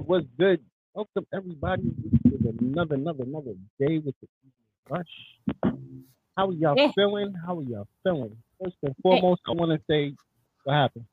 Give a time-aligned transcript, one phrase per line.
[0.00, 0.08] Good?
[0.08, 0.60] What's good?
[0.94, 4.52] Welcome everybody to another, another, another day with the Evening
[4.90, 5.06] Rush.
[6.36, 6.92] How are y'all Yeah.
[6.94, 7.34] feeling?
[7.34, 8.36] How are y'all feeling?
[8.62, 10.14] First and foremost, I want to say
[10.64, 11.04] what happened.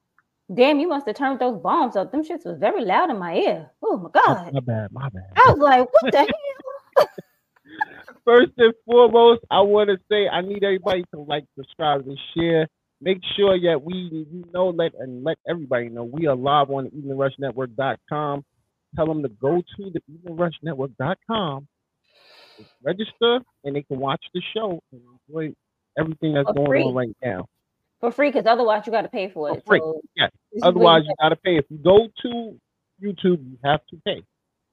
[0.54, 2.12] Damn, you must have turned those bombs up.
[2.12, 3.72] Them shits was very loud in my ear.
[3.84, 4.54] Oh my My, god.
[4.54, 5.24] my bad, my bad.
[5.36, 6.18] I was like, what the
[6.98, 7.08] hell?
[8.24, 12.68] First and foremost, I want to say I need everybody to like, subscribe, and share.
[13.02, 16.90] Make sure that we you know let and let everybody know we are live on
[16.90, 18.46] eveningrushnetwork.com.
[18.96, 21.68] Tell them to go to the eveningrushnetwork.com,
[22.84, 25.54] register, and they can watch the show and enjoy
[25.98, 26.84] everything that's For going free.
[26.84, 27.48] on right now.
[28.00, 29.64] For free, because otherwise you gotta pay for For it.
[29.66, 30.02] free, So
[30.54, 31.58] is Otherwise, you gotta pay.
[31.58, 32.60] If you go to
[33.02, 34.22] YouTube, you have to pay.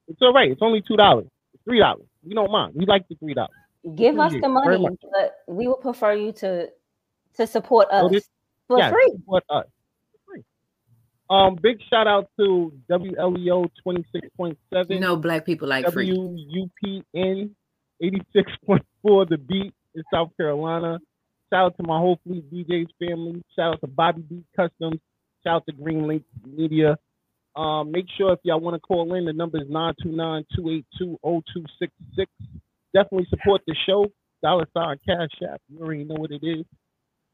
[0.09, 0.50] It's all right.
[0.50, 1.27] It's only two dollars,
[1.65, 2.06] three dollars.
[2.25, 2.75] We don't mind.
[2.77, 3.50] We like the three dollars.
[3.97, 6.71] give us the money, but we would prefer you to
[7.34, 8.28] to support So us this-
[8.69, 9.12] for yes, free.
[9.16, 9.66] support us.
[11.31, 14.93] Um, big shout out to WLEO twenty six point seven.
[14.93, 16.10] You know, black people like free.
[16.10, 17.50] WUPN
[18.03, 20.99] 86.4 The Beat in South Carolina.
[21.53, 23.43] Shout out to my whole Fleet DJs family.
[23.55, 24.99] Shout out to Bobby Beat Customs.
[25.44, 26.97] Shout out to Green Link Media.
[27.54, 32.27] Um, make sure if y'all want to call in, the number is 929-282-0266.
[32.94, 34.06] Definitely support the show.
[34.43, 35.60] Dollar sign Cash App.
[35.69, 36.65] You already know what it is.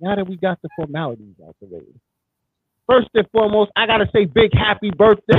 [0.01, 1.83] Now that we got the formalities out the way.
[2.89, 5.35] First and foremost, I gotta say big happy birthday.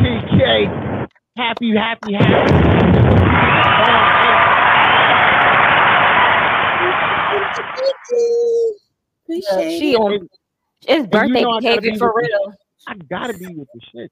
[0.00, 1.08] TK.
[1.36, 2.14] Happy, happy,
[9.28, 10.28] Yeah, she on
[10.86, 12.54] it's birthday know behavior be for real.
[12.86, 14.10] I gotta be with the shit.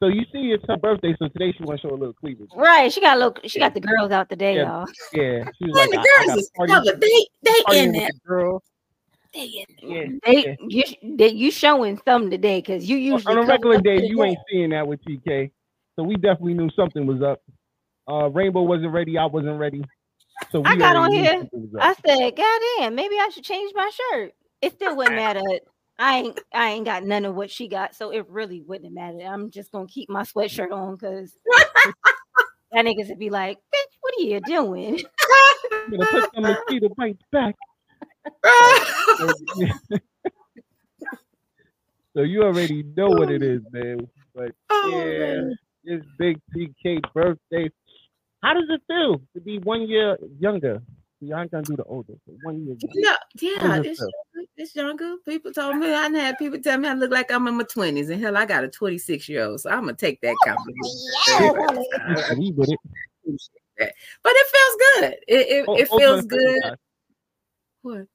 [0.00, 2.48] So you see, it's her birthday, so today she want to show a little cleavage.
[2.54, 2.90] Right.
[2.92, 4.62] She got a little she got the girls out today, Yeah.
[4.62, 4.86] y'all.
[5.12, 6.72] Yeah, she was like, the I, I girls is party.
[6.72, 8.08] They they party in with there.
[8.12, 8.62] the girl.
[9.38, 10.54] They in Yeah, They yeah.
[10.68, 14.30] you they, you showing some today because you usually On a regular day, you day.
[14.30, 15.50] ain't seeing that with TK.
[15.96, 17.40] So we definitely knew something was up.
[18.10, 19.16] Uh, Rainbow wasn't ready.
[19.16, 19.84] I wasn't ready.
[20.50, 21.48] So we I got on here.
[21.78, 24.32] I said, God damn, maybe I should change my shirt.
[24.60, 25.42] It still wouldn't matter.
[25.98, 29.20] I ain't I ain't got none of what she got, so it really wouldn't matter.
[29.20, 31.36] I'm just gonna keep my sweatshirt on because
[32.72, 35.00] that niggas would be like, bitch, what are you doing?
[35.72, 37.54] I'm gonna put some mosquito bites back.
[42.14, 43.98] so you already know what it is, man.
[44.34, 45.56] But Oh, yeah, man.
[45.84, 47.70] it's Big TK birthday.
[48.42, 50.80] How does it feel to be one year younger?
[51.20, 52.12] Y'all ain't gonna do the older.
[52.26, 52.76] So one year.
[52.94, 54.48] No, yeah, How does it it's younger.
[54.56, 55.14] It's younger.
[55.26, 58.08] People told me I had people tell me I look like I'm in my twenties,
[58.10, 60.86] and hell, I got a 26 year old, so I'm gonna take that compliment.
[61.28, 62.78] I with it.
[64.22, 65.16] But it feels good.
[65.26, 66.62] It it, Oh, it oh, feels but- good.
[67.82, 68.06] What?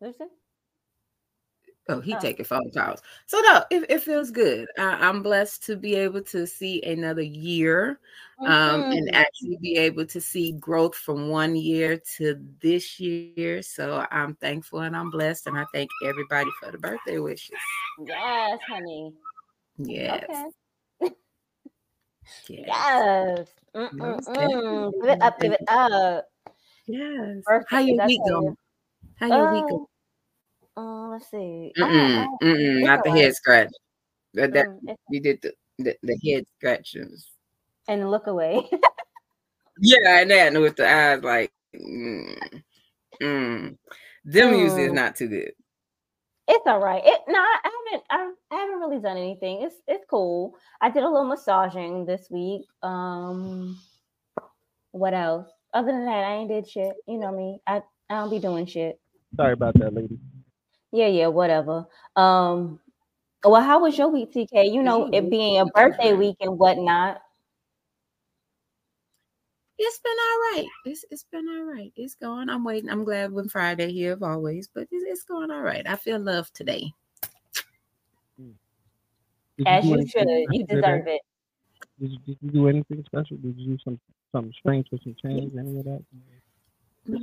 [0.00, 0.14] That?
[1.88, 2.18] Oh, he Oh.
[2.18, 3.00] taking phone calls.
[3.26, 4.66] So no, it, it feels good.
[4.76, 8.00] I, I'm blessed to be able to see another year,
[8.44, 9.14] um, and Mhm.
[9.14, 13.62] actually be able to see growth from one year to this year.
[13.62, 17.56] So I'm thankful and I'm blessed, and I thank everybody for the birthday wishes.
[18.04, 19.14] Yes, honey.
[19.78, 20.50] Yes, Okay.
[22.48, 23.48] yes,
[23.92, 24.28] Yes.
[25.00, 25.38] Give it up.
[25.40, 26.26] Give it up.
[26.86, 27.44] yes.
[27.46, 28.32] Birthdays, How your I week you.
[28.32, 28.56] going?
[29.18, 29.86] How your week Um,
[30.76, 31.72] uh, let's see.
[31.78, 33.70] Mm-mm, mm-mm, not the head scratch.
[34.34, 37.26] That, that Mm, did the, the the head scratches.
[37.88, 38.68] and look away.
[39.78, 42.62] Yeah, and that with the eyes like, mm,
[43.22, 43.76] mm.
[44.24, 44.94] them usually is Mm.
[44.94, 45.52] not too good.
[46.48, 47.02] it's all right.
[47.04, 48.04] It no, I haven't.
[48.10, 49.62] I, I haven't really done anything.
[49.62, 50.54] It's it's cool.
[50.80, 52.62] I did a little massaging this week.
[52.82, 53.78] Um,
[54.92, 55.48] what else?
[55.74, 56.94] Other than that, I ain't did shit.
[57.06, 57.60] You know me.
[57.66, 58.98] I I don't be doing shit.
[59.36, 60.18] Sorry about that, lady.
[60.92, 61.86] Yeah, yeah, whatever.
[62.14, 62.80] Um,
[63.44, 64.72] well, how was your week, TK?
[64.72, 65.28] You know, it mm-hmm.
[65.28, 67.20] being a birthday week and whatnot.
[69.78, 70.66] It's been all right.
[70.86, 71.92] It's it's been all right.
[71.96, 72.48] It's going.
[72.48, 72.88] I'm waiting.
[72.88, 75.86] I'm glad when Friday here of always, but it's, it's going all right.
[75.86, 76.90] I feel love today.
[78.40, 78.54] Mm.
[79.58, 80.28] Did As do you should.
[80.50, 81.20] You deserve it.
[82.00, 83.36] Did you, did you do anything special?
[83.36, 84.00] Did you do some
[84.32, 85.52] something strange with some change?
[85.58, 86.02] Any of that?
[87.08, 87.16] Mm-hmm.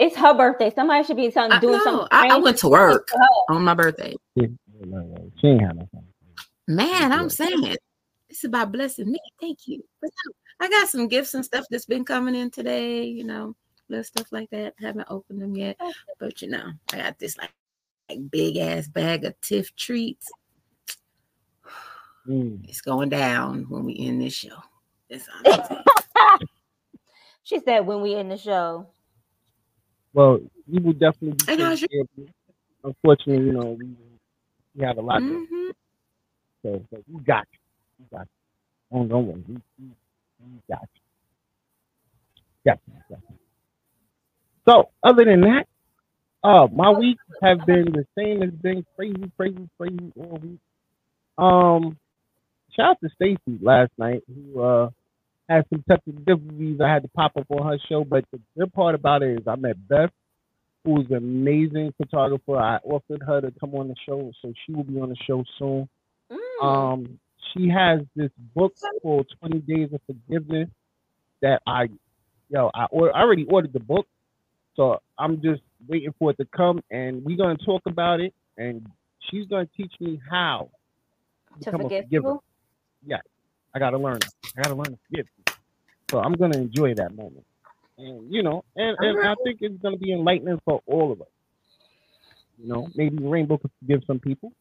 [0.00, 0.72] It's her birthday.
[0.74, 2.08] Somebody should be telling, I, doing no, something.
[2.10, 4.16] I, I strange went to work for on my birthday.
[4.34, 4.46] Yeah,
[4.80, 6.04] no, no, She ain't had nothing.
[6.66, 7.32] Man, I'm Good.
[7.32, 7.76] saying
[8.30, 9.20] it's about blessing me.
[9.38, 9.84] Thank you.
[10.58, 13.04] I got some gifts and stuff that's been coming in today.
[13.04, 13.54] You know,
[13.90, 14.72] little stuff like that.
[14.78, 15.78] Haven't opened them yet,
[16.18, 17.52] but you know, I got this like,
[18.08, 20.30] like big ass bag of Tiff treats.
[22.26, 22.66] Mm.
[22.68, 24.62] It's going down when we end this show.
[25.10, 25.84] That's all
[26.16, 26.38] I'm.
[27.42, 28.86] She said when we end the show.
[30.14, 32.08] Well, you will definitely be And taken how's care of.
[32.16, 32.28] you.
[32.84, 33.96] Unfortunately, you know, we,
[34.76, 35.72] we have a lot to Mhm.
[36.62, 37.58] so, so we got you.
[38.00, 38.26] We got
[38.76, 38.98] you.
[38.98, 39.44] Oh, don't worry.
[39.48, 39.90] We, we,
[40.40, 41.02] we got you.
[42.64, 43.38] Definitely, definitely.
[44.68, 45.66] So, other than that,
[46.44, 48.42] uh, my week have been the same.
[48.42, 50.60] It's been crazy, crazy, crazy all week.
[51.38, 51.98] Um,
[52.76, 54.90] shout out to Stacy last night who uh
[55.50, 56.80] had some technical difficulties.
[56.80, 59.48] I had to pop up on her show, but the good part about it is
[59.48, 60.10] I met Beth,
[60.84, 62.56] who is an amazing photographer.
[62.56, 65.44] I offered her to come on the show, so she will be on the show
[65.58, 65.88] soon.
[66.30, 66.64] Mm.
[66.64, 67.18] Um,
[67.52, 70.68] she has this book called Twenty Days of Forgiveness
[71.42, 71.88] that I,
[72.48, 74.06] yo, I, or, I already ordered the book,
[74.76, 78.86] so I'm just waiting for it to come, and we're gonna talk about it, and
[79.30, 80.70] she's gonna teach me how
[81.54, 82.22] to become a forgive forgiver.
[82.22, 82.44] people.
[83.04, 83.18] Yeah,
[83.74, 84.20] I gotta learn.
[84.56, 85.26] I gotta learn to forgive.
[86.10, 86.20] People.
[86.20, 87.44] So I'm gonna enjoy that moment,
[87.98, 91.28] and you know, and, and I think it's gonna be enlightening for all of us.
[92.58, 94.52] You know, maybe Rainbow could forgive some people.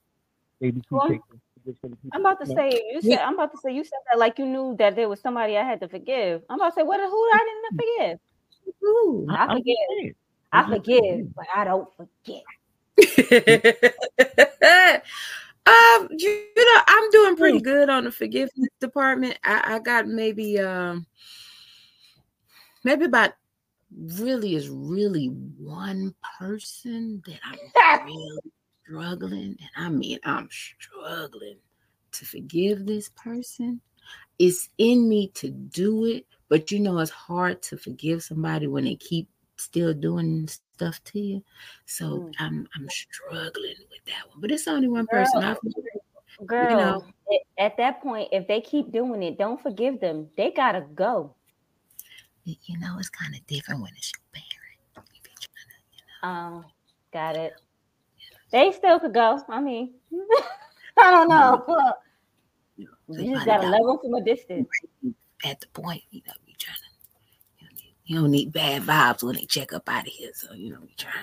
[0.62, 2.10] Maybe Well, TK could forgive some people.
[2.13, 4.40] I'm about to you say you said I'm about to say you said that like
[4.40, 6.44] you knew that there was somebody I had to forgive.
[6.50, 8.19] I'm about to say what who I didn't forgive.
[8.84, 9.28] Ooh.
[9.30, 9.75] I I'm forgive.
[10.00, 10.16] saying.
[10.52, 12.44] I forgive, but I don't forget.
[15.68, 19.38] um, you, you know, I'm doing pretty good on the forgiveness department.
[19.44, 21.06] I, I got maybe um
[22.90, 23.34] maybe about
[23.96, 28.52] really is really one person that I'm really
[28.84, 31.58] struggling, and I mean I'm struggling
[32.14, 33.81] to forgive this person.
[34.40, 38.86] It's in me to do it, but you know it's hard to forgive somebody when
[38.86, 41.44] they keep still doing stuff to you.
[41.86, 42.34] So Mm.
[42.40, 44.42] I'm I'm struggling with that one.
[44.42, 45.42] But it's only one person.
[45.42, 47.36] Girl, I've Girl, know.
[47.60, 50.30] at that point, if they keep doing it, don't forgive them.
[50.38, 51.36] They gotta go.
[52.63, 55.07] You know it's kind of different when it's your parent.
[55.13, 55.29] If
[56.23, 56.65] you're Um,
[57.13, 57.53] got it.
[58.51, 59.44] They still could go.
[59.47, 59.94] I mean,
[60.99, 61.63] I don't know.
[61.65, 61.94] trying
[63.18, 64.68] to- You just gotta love them from a distance.
[65.45, 66.83] at the point, you know, we trying to.
[67.59, 67.71] You, know,
[68.06, 70.31] you don't need bad vibes when they check up out of here.
[70.33, 71.13] So you know, we trying.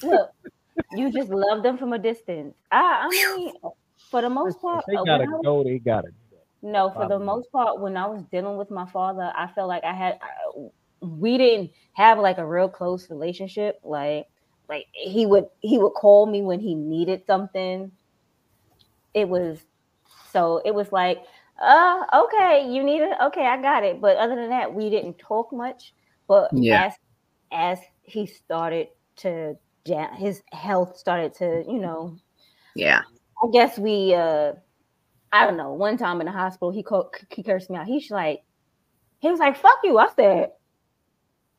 [0.00, 0.30] To, Look,
[0.92, 2.54] you just love them from a distance.
[2.70, 3.52] I, I mean,
[4.10, 5.64] for the most part, If they gotta when I was- go.
[5.64, 6.08] They gotta.
[6.62, 9.84] No, for the most part, when I was dealing with my father, I felt like
[9.84, 10.68] I had I-
[11.00, 13.80] we didn't have like a real close relationship.
[13.82, 14.26] Like,
[14.68, 17.92] like he would he would call me when he needed something.
[19.14, 19.58] It was
[20.32, 21.24] so it was like
[21.60, 23.12] Uh, okay, you need it.
[23.22, 24.00] Okay, I got it.
[24.00, 25.94] But other than that, we didn't talk much.
[26.26, 26.84] But Yeah.
[26.86, 26.94] as
[27.52, 29.56] as he started to
[30.16, 32.16] his health started to, you know,
[32.74, 33.02] Yeah.
[33.42, 34.52] I guess we uh
[35.32, 35.72] I don't know.
[35.72, 37.86] One time in the hospital, he called, he cursed me out.
[37.86, 38.42] He's like,
[39.20, 40.50] he was like, "Fuck you." I said,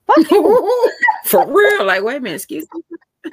[0.07, 0.91] "Fuck you."
[1.25, 1.85] For real.
[1.85, 2.81] Like, wait a minute, excuse me.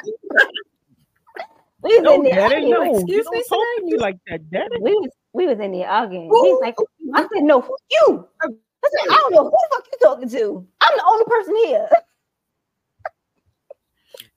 [1.83, 2.92] we was No, in there daddy, arguing.
[2.92, 2.95] no.
[2.99, 4.76] excuse me, don't talk to me like that, daddy.
[4.80, 6.30] We was we was in the arguing.
[6.45, 6.76] He's like,
[7.14, 10.28] I said, "No, fuck you." I said, "I don't know who the fuck you talking
[10.28, 10.66] to.
[10.83, 11.88] I'm the only person here."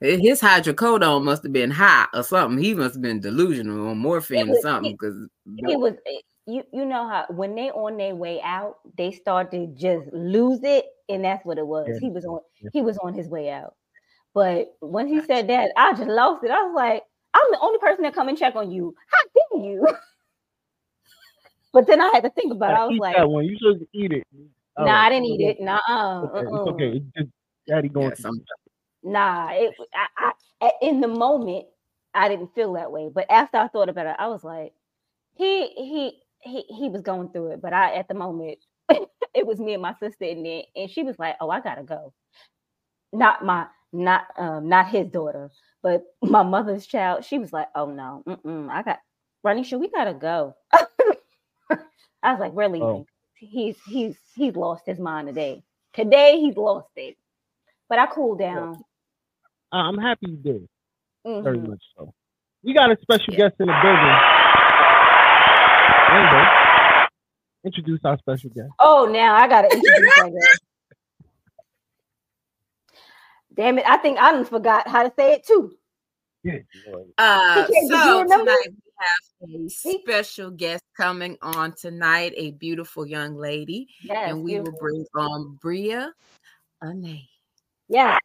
[0.01, 2.62] His hydrocodone must have been high or something.
[2.63, 4.93] He must have been delusional on morphine or something.
[4.93, 5.27] Because
[5.67, 5.93] He was.
[6.48, 10.60] You you know how when they on their way out, they start to just lose
[10.63, 11.86] it, and that's what it was.
[11.88, 12.00] Yeah.
[12.01, 12.70] He was on Yeah.
[12.74, 13.75] he was on his way out.
[14.34, 16.50] But when he said that, I just lost it.
[16.50, 17.03] I was like,
[17.36, 18.96] I'm the only person that come and check on you.
[19.08, 19.88] How dare you?
[21.74, 22.77] but then I had to think about it.
[22.77, 23.46] I was like, that one.
[23.46, 24.24] You supposed to eat it.
[24.77, 25.05] All Nah, right.
[25.05, 25.62] I didn't eat it.
[25.62, 26.72] Nah, uh, Okay, it's uh-uh.
[26.74, 26.88] okay.
[26.98, 27.29] It's just
[27.67, 28.43] daddy going Yeah, through some-
[29.03, 31.65] Nah, it, I, I, in the moment,
[32.13, 33.10] I didn't feel that way.
[33.13, 34.74] But after I thought about it, I was like,
[35.36, 37.62] he, he, he, he was going through it.
[37.62, 41.03] But I, at the moment, it was me and my sister in there, and she
[41.03, 42.13] was like, "Oh, I gotta go."
[43.13, 45.51] Not my, not, um, not his daughter,
[45.84, 47.25] but my mother's child.
[47.25, 49.00] She was like, "Oh no, mm-mm, I got,
[49.46, 50.55] Ronisha, we gotta go."
[52.24, 53.08] I was like, "We're leaving." Oh.
[53.36, 55.63] He's, he's, he's lost his mind today.
[55.93, 57.17] Today, he's lost it.
[57.89, 58.84] But I cooled down.
[59.72, 60.68] Uh, I'm happy you did.
[61.24, 61.70] Very Mhm.
[61.70, 62.13] much so.
[62.63, 63.40] We got a special Yeah.
[63.50, 64.18] guest in the building.
[66.12, 67.08] Rainbow.
[67.63, 68.72] Introduce our special guest.
[68.80, 70.58] Oh, now I gotta introduce that guy.
[73.54, 73.86] Damn it!
[73.88, 75.78] I think I done forgot how to say it too.
[77.18, 82.51] Uh, TK, did you so tonight we have a special guest coming on tonight, a
[82.51, 86.13] beautiful young lady, Yes, and we will bring on Bria
[86.84, 87.28] Anai.
[87.90, 88.20] Yes.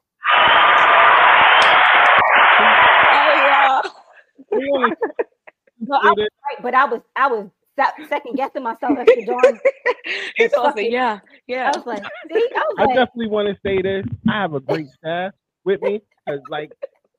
[4.57, 4.91] We only
[5.93, 7.49] I was right, but I was I was
[8.09, 9.61] second guessing myself after Don.
[10.37, 10.91] He's Fuck also it.
[10.91, 11.71] yeah, yeah.
[11.73, 14.05] I was like, see, I was I like, definitely want to say this.
[14.29, 15.33] I have a great staff
[15.65, 16.01] with me.
[16.29, 16.73] Cause like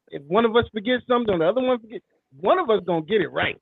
[0.10, 2.02] if one of us forgets something, the other one forget,
[2.40, 3.58] one of us gonna get it right.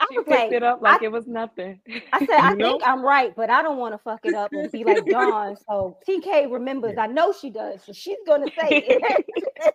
[0.00, 1.80] I She was picked like, it up like I- it was nothing.
[2.12, 2.70] I said, I know?
[2.70, 5.56] think I'm right, but I don't want to fuck it up and be like Don.
[5.68, 6.96] So TK remembers.
[6.96, 9.74] I know she does, so she's gonna say it.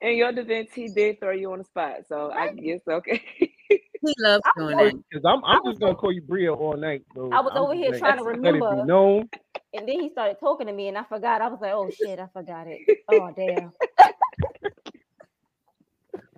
[0.00, 3.22] In your defense, he did throw you on the spot, so I guess okay.
[3.68, 5.02] He loves I doing was- that.
[5.12, 7.02] Cause I'm I'm just gonna call you Bria all night.
[7.14, 8.84] So I was I'm over here like, trying to let it be remember.
[8.84, 9.28] known.
[9.72, 11.40] and then he started talking to me, and I forgot.
[11.40, 12.80] I was like, oh shit, I forgot it.
[13.08, 13.72] Oh damn.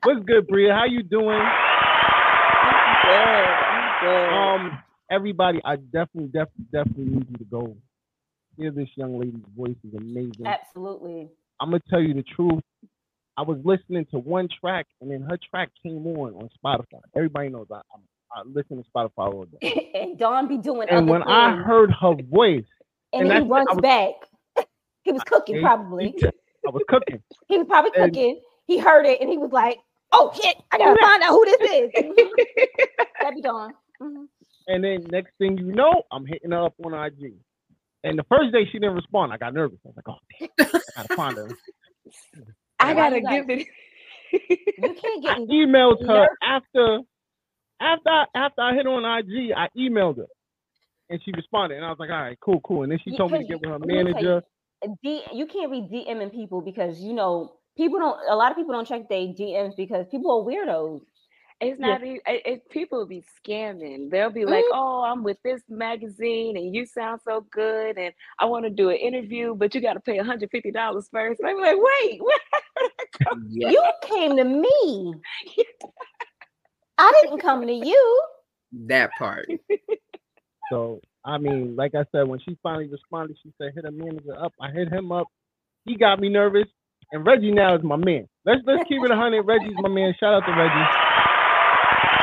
[0.04, 0.72] What's good, Bria?
[0.72, 1.26] How you doing?
[3.02, 3.12] good.
[3.12, 4.28] I'm good.
[4.28, 4.78] Um,
[5.10, 7.76] everybody, I definitely, definitely, definitely need you to go
[8.56, 10.46] hear this young lady's voice is amazing.
[10.46, 11.28] Absolutely.
[11.60, 12.62] I'm gonna tell you the truth.
[13.36, 17.00] I was listening to one track, and then her track came on on Spotify.
[17.14, 17.80] Everybody knows I, I,
[18.34, 19.90] I listen to Spotify all day.
[19.94, 22.64] and Don be doing And when I heard her voice,
[23.12, 24.12] and, and he runs was- back.
[25.04, 26.14] he was cooking probably.
[26.66, 27.22] I was cooking.
[27.48, 28.40] He was probably And- cooking.
[28.66, 29.78] He heard it and he was like,
[30.10, 31.90] "Oh shit, I gotta find out who this is."
[33.20, 33.72] That'd be Don.
[34.02, 34.26] Mhm.
[34.66, 37.34] And then next thing you know, I'm hitting her up on IG.
[38.02, 39.32] And the first day she didn't respond.
[39.32, 39.78] I got nervous.
[39.84, 40.18] I was like, oh,
[40.58, 41.48] damn, I gotta find her.
[42.80, 43.66] I gotta you like- give it.
[44.78, 47.00] You can't get I emailed her after
[47.80, 49.52] after I, after I hit on IG.
[49.56, 50.26] I emailed her,
[51.08, 51.76] and she responded.
[51.76, 52.82] And I was like, all right, cool, cool.
[52.82, 54.42] And then she told me to get with her let manager.
[55.02, 55.22] D.
[55.32, 58.18] You can't be DMing people because you know people don't.
[58.28, 61.00] A lot of people don't check their DMs because people are weirdos.
[61.60, 62.20] It's not even.
[62.26, 64.10] It, it- people be scamming.
[64.10, 64.74] They'll be like, Mhm.
[64.74, 68.90] "Oh, I'm with this magazine, and you sound so good, and I want to do
[68.90, 71.40] an interview, but you got to pay 150 dollars first.
[71.40, 72.40] And I'm like, "Wait, what?
[73.48, 73.70] Yeah.
[73.70, 75.14] You came to me.
[76.98, 78.22] I didn't come to you.
[78.88, 79.48] That part.
[80.70, 84.38] So I mean, like I said, when she finally responded, she said, hit a manager
[84.38, 84.52] up.
[84.60, 85.26] I hit him up.
[85.84, 86.66] He got me nervous.
[87.12, 88.26] And Reggie now is my man.
[88.44, 89.42] Let's let's keep it a hundred.
[89.42, 90.14] Reggie's my man.
[90.18, 90.86] Shout out to Reggie.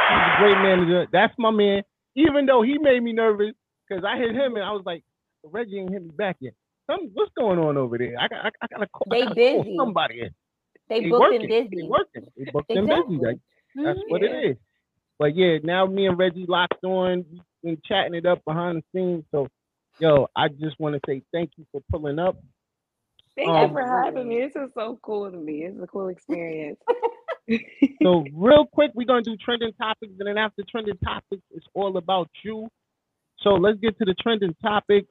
[0.09, 1.07] He's a great manager.
[1.11, 1.83] That's my man.
[2.15, 3.53] Even though he made me nervous
[3.87, 5.03] because I hit him and I was like,
[5.43, 6.53] Reggie ain't hit me back yet.
[6.89, 8.15] Some, what's going on over there?
[8.19, 10.21] I got I, I gotta call, I They gotta call somebody.
[10.21, 10.29] in.
[10.89, 11.41] They They booked working.
[11.41, 11.87] and They busy.
[11.87, 12.27] working.
[12.37, 12.97] They booked them busy.
[12.99, 13.17] Exactly.
[13.17, 13.39] Like,
[13.75, 14.09] that's Mhm.
[14.09, 14.29] what Yeah.
[14.29, 14.57] it is.
[15.19, 18.83] But yeah, now me and Reggie locked on, we've been chatting it up behind the
[18.91, 19.25] scenes.
[19.31, 19.47] So,
[19.99, 22.37] yo, I just want to say thank you for pulling up.
[23.35, 24.41] Thank Um, you for having me.
[24.41, 25.63] This is so cool to me.
[25.63, 26.79] It's a cool experience."
[28.01, 31.97] So, real quick, we're gonna do trending topics, and then after trending topics, it's all
[31.97, 32.69] about you.
[33.39, 35.07] So let's get to the trending topics.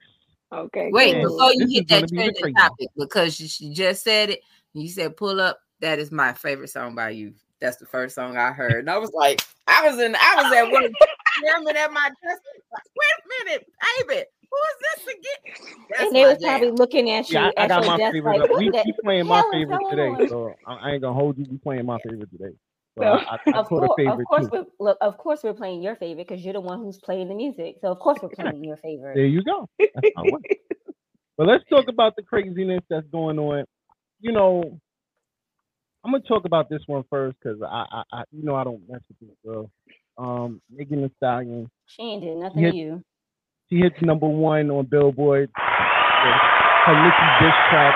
[0.53, 0.91] Okay.
[0.93, 4.41] Wait, before you hit that trending topic, because you, she just said it,
[4.73, 5.59] you said pull up.
[5.83, 7.35] That is my favorite song by you.
[7.61, 8.79] That's the first song I heard.
[8.81, 10.91] And I was like, I was in, I was at work
[11.45, 12.41] jamming at my desk.
[12.73, 13.67] Like, Wait a minute,
[14.09, 14.25] baby.
[14.51, 15.77] Who is this again?
[15.91, 17.97] That's and they my was probably looking at you Yeah, I, I at got my
[17.97, 18.39] desk favorite.
[18.41, 21.47] like, we, what we playing my favorite today, so I, I ain't gonna hold you.
[21.51, 22.55] We playing my favorite today.
[22.99, 24.51] So So- I, I, I Of course, of course, too.
[24.53, 27.35] we're, look, of course, we're playing your favorite because you're the one who's playing the
[27.35, 27.77] music.
[27.81, 29.15] So of course, we're playing your favorite.
[29.17, 29.69] There you go.
[29.79, 30.25] That's how.
[31.39, 33.65] But let's talk about the craziness that's going on.
[34.21, 34.79] You know,
[36.05, 38.83] I'm gonna talk about this one first because I, I, I, you know, I don't
[38.89, 39.71] mess with this girl.
[40.19, 41.71] Um, Megan Thee Stallion.
[41.87, 42.71] She ain't did nothing Yeah.
[42.71, 43.03] to you.
[43.71, 45.49] She hits number one on Billboard.
[45.49, 47.95] with Her Nicki diss track.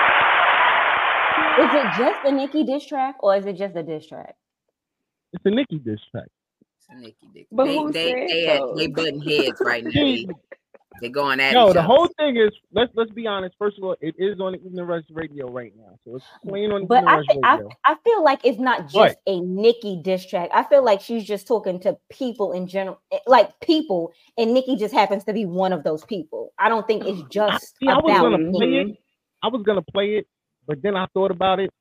[1.59, 4.35] Is it just a Nicki diss track or is it just a diss track?
[5.33, 6.27] It's a Nicki diss track.
[6.77, 7.47] It's a Nicki Dick.
[7.51, 8.73] But they, who they, said they, so?
[8.75, 9.91] they butting heads right now.
[11.01, 11.81] They, She, they going at no, each the other.
[11.81, 13.55] whole thing is let's let's be honest.
[13.59, 16.71] First of all, it is on the Evening Rush radio right now, so it's playing
[16.71, 17.77] on But I, Rush I, radio.
[17.85, 19.17] I feel like it's not just What?
[19.27, 20.49] a Nicki diss track.
[20.53, 24.75] I feel like she's just talking to people in general, eh, like people, and Nicki
[24.77, 26.53] just happens to be one of those people.
[26.59, 28.97] I don't think it's just See, I was gonna play it.
[29.43, 30.27] I was gonna play it,
[30.67, 31.71] but then I thought about it,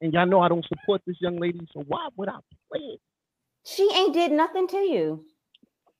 [0.00, 2.38] and y'all know I don't support this young lady, so why would I
[2.72, 3.00] play it?
[3.66, 5.24] She ain't did nothing to you.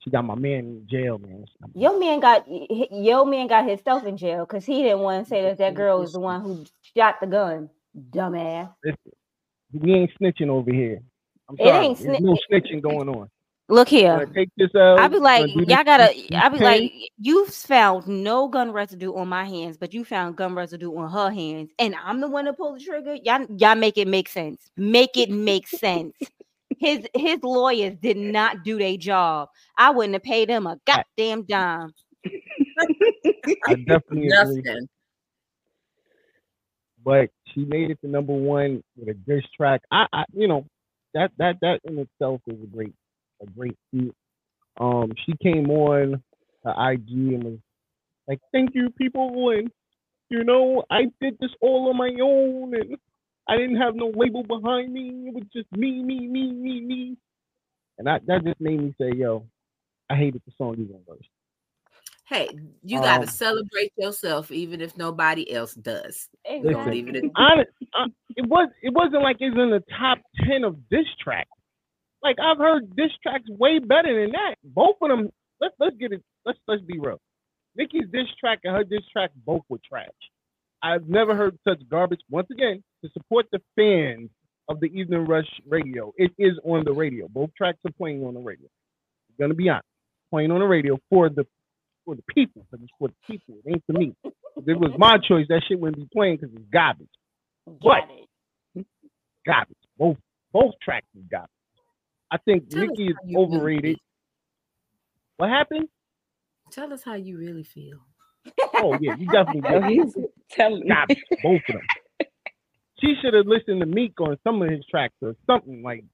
[0.02, 1.44] She got my man in jail, man.
[1.74, 5.42] Your man got your man got himself in jail because he didn't want to say
[5.42, 6.64] that that girl was the one who
[6.96, 7.68] shot the gun.
[8.10, 8.72] Dumbass.
[8.82, 8.98] Listen,
[9.72, 11.00] we ain't snitching over here.
[11.48, 11.86] I'm It sorry.
[11.86, 13.28] ain't There's sni- no snitching going on.
[13.68, 14.26] Look here.
[14.34, 14.98] Take this out.
[14.98, 16.12] I'd be like, y'all gotta.
[16.36, 20.54] I'd be like, you found no gun residue on my hands, but you found gun
[20.54, 23.16] residue on her hands, and I'm the one to pull the trigger.
[23.22, 24.70] Y'all, y'all make it make sense.
[24.76, 26.14] Make it make sense.
[26.80, 29.50] His his lawyers did not do their job.
[29.76, 31.92] I wouldn't have paid him a goddamn dime.
[33.66, 34.86] I definitely agree.
[37.04, 39.82] But she made it to number one with a diss track.
[39.90, 40.66] I, I you know,
[41.12, 42.94] that that that in itself is a great
[43.42, 44.12] a great feat.
[44.80, 46.22] Um, she came on
[46.64, 47.58] her IG and was
[48.26, 49.70] like, "Thank you, people, and
[50.30, 52.96] you know, I did this all on my own, and
[53.50, 55.26] I didn't have no label behind me.
[55.26, 57.16] It was just me, me, me, me, me."
[57.98, 59.44] And that that just made me say, "Yo,
[60.08, 61.28] I hated the song even worse."
[62.26, 62.48] Hey,
[62.84, 66.28] you gotta Um, celebrate yourself, even if nobody else does.
[66.48, 67.24] Don't leave it.
[67.34, 71.50] honest, uh, it was it wasn't like it's in the top ten of diss tracks.
[72.22, 74.54] Like I've heard diss tracks way better than that.
[74.62, 75.30] Both of them.
[75.60, 76.22] Let's let's get it.
[76.46, 77.20] Let's let's be real.
[77.74, 80.08] Nicki's diss track and her diss track both were trash.
[80.82, 82.20] I've never heard such garbage.
[82.30, 84.30] Once again, to support the fans
[84.68, 87.28] of the Evening Rush radio, it is on the radio.
[87.28, 88.68] Both tracks are playing on the radio.
[89.28, 89.86] I'm gonna be honest,
[90.30, 91.46] playing on the radio for the
[92.04, 92.66] for the people.
[92.70, 93.56] Because it's for the people.
[93.64, 94.14] It ain't for me.
[94.24, 97.08] If it was my choice, that shit wouldn't be playing because it's garbage.
[97.64, 98.02] What?
[98.08, 98.10] Got
[98.76, 98.86] it.
[99.46, 99.76] Garbage.
[99.98, 100.16] Both
[100.52, 101.50] both tracks is garbage.
[102.30, 103.96] I think Tell us Nicki is how you really overrated.
[105.36, 105.88] What happened?
[106.70, 108.06] Tell us how you really feel.
[108.74, 110.14] Oh yeah, you definitely got he's
[110.50, 110.94] telling me.
[111.42, 111.82] Both of them.
[113.00, 116.04] She should have listened to Meek on some of his tracks or something like.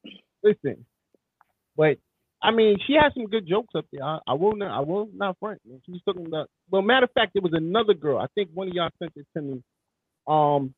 [0.43, 0.85] Listen,
[1.77, 1.99] but
[2.43, 4.05] I mean, she has some good jokes up there.
[4.05, 4.71] I, I will not.
[4.71, 5.61] I will not front.
[5.67, 5.81] man.
[5.85, 6.49] She was talking about.
[6.71, 8.19] Well, matter of fact, there was another girl.
[8.19, 9.63] I think one of y'all sent it to me.
[10.29, 10.75] Um,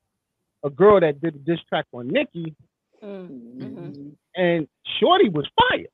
[0.64, 2.54] a girl that did a diss track on Nicki,
[3.02, 4.66] Mm, mhm, and
[4.98, 5.86] Shorty was fire.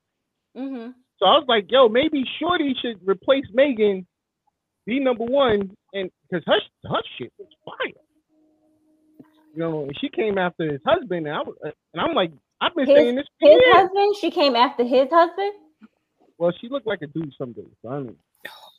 [0.56, 0.94] mhm.
[1.18, 4.06] So I was like, yo, maybe Shorty should replace Megan,
[4.86, 8.02] be number one, and because her her shit was fire.
[9.54, 12.74] You know, and she came after his husband, and I was, and I'm like, I've
[12.74, 13.62] been His- saying this His years.
[13.76, 14.16] husband.
[14.20, 15.52] She came after his husband.
[16.38, 17.66] Well, she looked like a dude some days.
[17.82, 18.16] So I mean,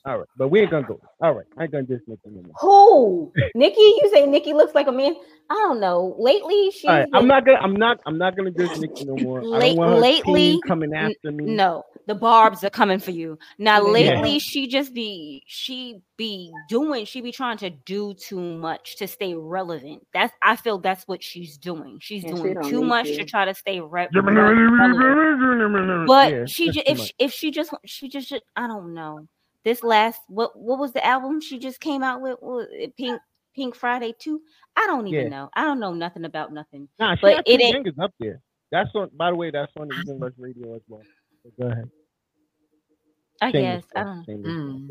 [0.05, 0.99] all right, but we ain't gonna go.
[1.21, 2.53] All right, I ain't gonna diss Nicki no more.
[2.61, 3.31] Who?
[3.55, 3.79] Nikki?
[3.81, 5.15] You say Nikki looks like a man?
[5.49, 6.15] I don't know.
[6.17, 9.15] Lately, she's All right, I'm not gonna, I'm not, I'm not gonna diss Nicki no
[9.15, 9.41] more.
[9.41, 11.45] I Late- don't want lately, coming after me.
[11.45, 13.37] No, the barbs are coming for you.
[13.59, 13.91] Now Yeah.
[13.91, 19.07] lately she just be she be doing she be trying to do too much to
[19.07, 20.05] stay relevant.
[20.13, 21.97] That's I feel that's what she's doing.
[22.01, 23.17] She's Yeah, she doing don't too much to.
[23.17, 26.07] to try to stay re- re- relevant.
[26.07, 27.07] But Yeah, she that's just if much.
[27.07, 29.27] she, if she just she just I don't know.
[29.65, 32.37] This last what what was the album she just came out with?
[32.71, 32.95] It?
[32.95, 33.19] Pink
[33.55, 34.39] Pink Friday 2?
[34.75, 35.29] I don't even Yeah.
[35.29, 35.49] know.
[35.55, 36.87] I don't know nothing about nothing.
[36.99, 38.41] Nah, But it ain't- up there.
[38.71, 39.09] That's on.
[39.13, 41.01] By the way, that's on the Radio as well.
[41.43, 41.89] So go ahead.
[43.41, 44.65] I Shameless guess I don't shameless plug.
[44.81, 44.89] Mm.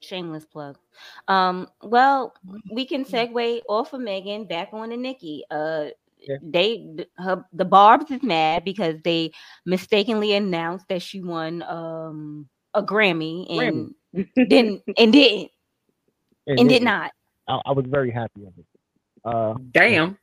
[0.00, 0.78] shameless plug.
[1.26, 2.34] Um, well,
[2.72, 5.44] we can segue off of Megan back on to Nikki.
[5.50, 5.88] Uh
[6.20, 6.36] Yeah.
[6.42, 9.32] they her the Barb's is mad because they
[9.66, 14.48] mistakenly announced that she won um a Grammy and Grammy.
[14.48, 15.50] didn't and didn't
[16.46, 16.88] and did didn't.
[16.88, 17.10] I,
[17.48, 18.66] I was very happy of it.
[19.24, 20.18] Uh, Damn.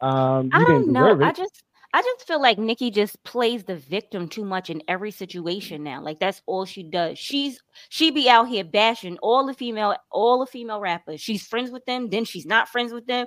[0.00, 1.14] Um, I don't know.
[1.14, 4.80] deserve I just I just feel like Nikki just plays the victim too much in
[4.86, 6.00] every situation now.
[6.00, 7.18] Like that's all she does.
[7.18, 11.20] She's she be out here bashing all the female all the female rappers.
[11.20, 13.26] She's friends with them, then she's not friends with them.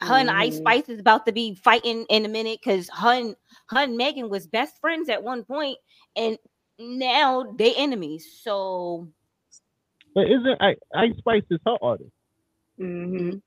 [0.00, 0.58] Her and Ice Mhm.
[0.58, 3.36] Spice is about to be fighting in a minute because her and
[3.70, 5.76] her and Megan was best friends at one point,
[6.16, 6.38] and
[6.78, 8.26] now they enemies.
[8.42, 9.08] So
[10.14, 12.10] But isn't I Ice Spice is her artist?
[12.80, 13.38] Mm-hmm.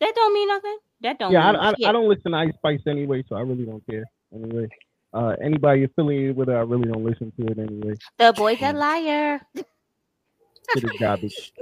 [0.00, 0.78] that don't mean nothing.
[1.02, 1.86] That don't yeah, mean I, I, shit.
[1.86, 4.04] I don't listen to Ice Spice anyway, so I really don't care.
[4.34, 4.68] Anyway,
[5.14, 7.98] uh, anybody affiliated with her, I really don't listen to it anyway.
[8.18, 9.40] the boy's a liar.
[10.74, 11.52] It is garbage.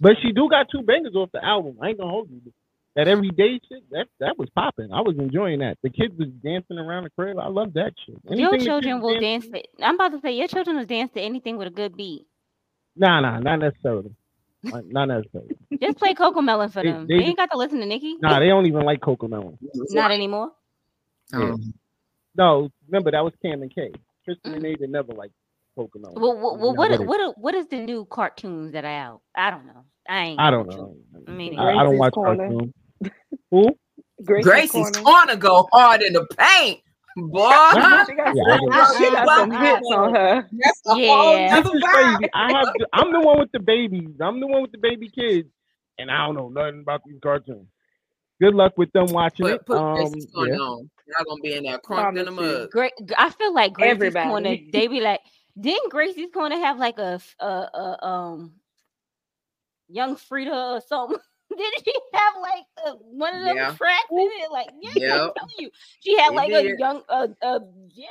[0.00, 1.78] but she do got two bangers off the album.
[1.82, 2.40] I ain't gonna hold you.
[2.98, 4.92] That everyday shit, that that was popping.
[4.92, 5.78] I was enjoying that.
[5.84, 7.38] The kids was dancing around the crib.
[7.38, 8.16] I love that shit.
[8.24, 9.64] Your Anything the children will dance dance.
[9.78, 12.26] To, I'm about to say your children will dance to anything with a good beat.
[12.96, 14.14] Nah, nah, not necessarily.
[14.64, 15.56] Not necessarily.
[15.80, 17.06] Just play Cocomelon for They- them.
[17.06, 18.16] they They, ain't got to listen to Nicki.
[18.20, 19.56] Nah, they don't even like Cocomelon.
[19.92, 20.50] Not anymore.
[21.32, 21.72] Um,
[22.34, 23.92] No, remember that was Cam and K.
[24.24, 25.32] Tristan and Nathan never liked
[25.78, 26.14] Cocomelon.
[26.20, 28.88] Well, well, well Not what with what are- what is the new cartoons that are
[28.90, 29.20] out?
[29.36, 29.84] I don't know.
[30.08, 30.40] I ain't.
[30.40, 31.52] I don't with you.
[31.56, 31.62] know.
[31.62, 32.72] I, I don't watch cartoons.
[33.50, 33.76] Who?
[34.24, 35.02] Gracie's, Gracie's Corner.
[35.02, 36.80] corner go hard in the paint,
[37.16, 37.50] boy.
[38.06, 40.48] She got, Yeah, I some, she got some hits on her.
[40.52, 41.06] That's a Yeah.
[41.14, 41.92] whole This nother is vibe.
[41.92, 42.30] crazy.
[42.34, 42.74] I have.
[42.74, 44.10] To, I'm the one with the babies.
[44.20, 45.48] I'm the one with the baby kids,
[45.98, 47.68] and I don't know nothing about these cartoons.
[48.40, 49.66] Good luck with them watching Put, it.
[49.66, 50.58] put Um, Gracie's corner yeah.
[50.58, 50.90] on.
[51.06, 52.68] Y'all gonna be in there crunked in the Promise you.
[52.70, 52.92] Great.
[53.16, 54.28] I feel like Gracie's Everybody.
[54.28, 54.56] Corner.
[54.72, 55.20] They be like,
[55.60, 58.52] didn't Gracie's Corner have like a, a, a um
[59.88, 61.18] young Freedia or something?
[61.56, 63.74] Didn't she have like a, one of them Yeah.
[63.74, 64.50] tracks in it?
[64.52, 67.60] Like, yeah, I'm telling you, she had like a young, uh, uh,
[67.94, 68.06] yeah,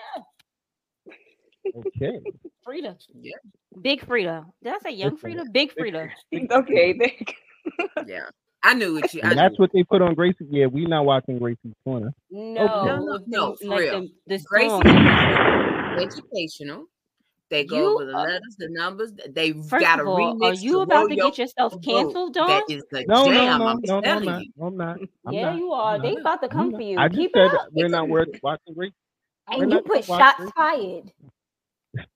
[1.75, 2.19] Okay.
[2.67, 2.95] Freedia.
[3.21, 3.35] Yeah.
[3.81, 4.45] Big Freedia.
[4.63, 5.51] Did I say young Listen, Freedia?
[5.51, 6.09] Big Freedia.
[6.51, 7.35] Okay, thank
[8.07, 8.29] Yeah,
[8.63, 9.21] I knew what you.
[9.23, 9.63] And that's knew.
[9.63, 10.47] what they put on Gracie.
[10.49, 12.13] Yeah, we not watching Gracie's Corner.
[12.31, 14.01] No, no, no, no, for like real.
[14.01, 16.85] the, the Gracie educational.
[17.49, 19.13] They go You over the letters, the numbers.
[19.29, 20.43] They got to of all, remix.
[20.43, 22.47] are you about to get yourself canceled, Don?
[22.47, 23.59] That is the No, jam.
[23.59, 24.41] no, no, I'm no, no, I'm not.
[24.43, 24.51] you.
[24.57, 24.97] No, I'm not.
[25.25, 25.55] I'm yeah, not.
[25.57, 25.95] you are.
[25.95, 26.21] I'm They not.
[26.21, 26.97] about to come for you.
[26.97, 27.67] I just Keep said it up.
[27.71, 28.93] we're not worth watching Gracie.
[29.49, 30.51] we're And you put shots Gracie.
[30.55, 31.11] fired.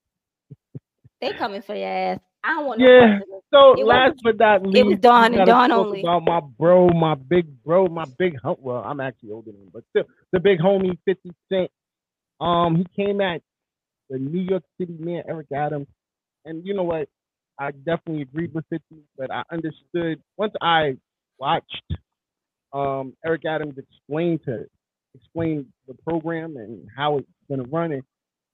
[1.21, 2.19] They coming for your ass.
[2.43, 3.19] I don't want no Yeah.
[3.19, 3.25] parts.
[3.53, 5.99] So It was- last but not least, it was Don we and gotta Don only.
[6.01, 9.69] About my bro, my big bro, my big hum- well, I'm actually older than him,
[9.71, 11.69] but still the big homie 50 Cent.
[12.39, 13.41] Um, he came at
[14.11, 15.87] the New York City man, Eric Adams.
[16.45, 17.07] And you know what?
[17.59, 18.81] I definitely agreed with it,
[19.17, 20.97] but I understood once I
[21.39, 21.93] watched
[22.73, 24.65] um Eric Adams explain to
[25.15, 28.03] explain the program and how it's gonna run it,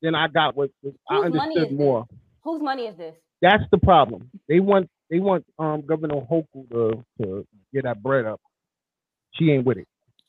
[0.01, 2.05] then I got what what I understood more.
[2.43, 3.15] Whose money is this?
[3.41, 4.29] That's the problem.
[4.47, 8.39] They want they want um Governor Hochul to to get that bread up.
[9.33, 9.87] She ain't with it.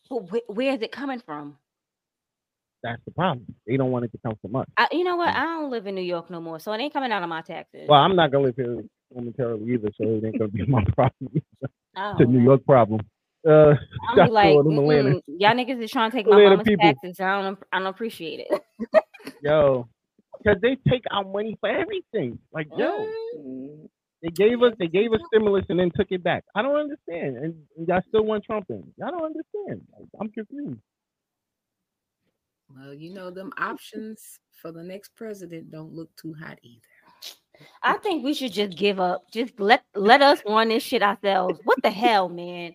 [0.08, 1.56] But wh- where is it coming from?
[2.82, 3.46] That's the problem.
[3.66, 4.66] They don't want it to come from us.
[4.76, 5.30] I, you know what?
[5.34, 7.42] I don't live in New York no more, so it ain't coming out of my
[7.42, 7.86] taxes.
[7.88, 8.82] Well, I'm not gonna live here
[9.14, 11.42] momentarily either, so it ain't gonna be my problem.
[11.96, 12.42] I it's a New.
[12.44, 13.00] York problem.
[13.48, 13.74] Uh,
[14.10, 15.10] I'm like, out to them Atlanta.
[15.10, 16.94] "Mm-mm, y'all niggas is trying to take my Atlanta mama's people.
[16.94, 17.20] taxes.
[17.20, 18.62] I don't, I don't appreciate it.
[19.42, 19.88] yo,
[20.38, 22.38] because they take our money for everything.
[22.52, 23.88] Like, yo, Mm.
[24.22, 26.44] they gave us they gave us stimulus and then took it back.
[26.54, 28.84] I don't understand, and, and y'all still want Trump in.
[28.98, 29.86] Y'all don't understand.
[29.98, 30.80] Like, I'm confused.
[32.74, 36.80] Well, you know them options for the next president don't look too hot either.
[37.82, 39.30] I think we should just give up.
[39.32, 41.58] Just let let us run this shit ourselves.
[41.64, 42.74] What the hell, man?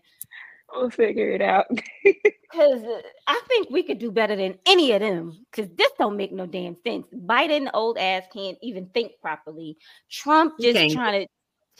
[0.73, 1.65] We'll figure it out.
[2.53, 5.43] Because uh, I think we could do better than any of them.
[5.49, 7.07] Because this don't make no damn sense.
[7.11, 9.75] Biden, old ass, can't even think properly.
[10.11, 11.27] Trump just trying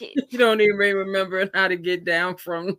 [0.00, 0.06] to.
[0.30, 2.76] You don't even remember how to get down from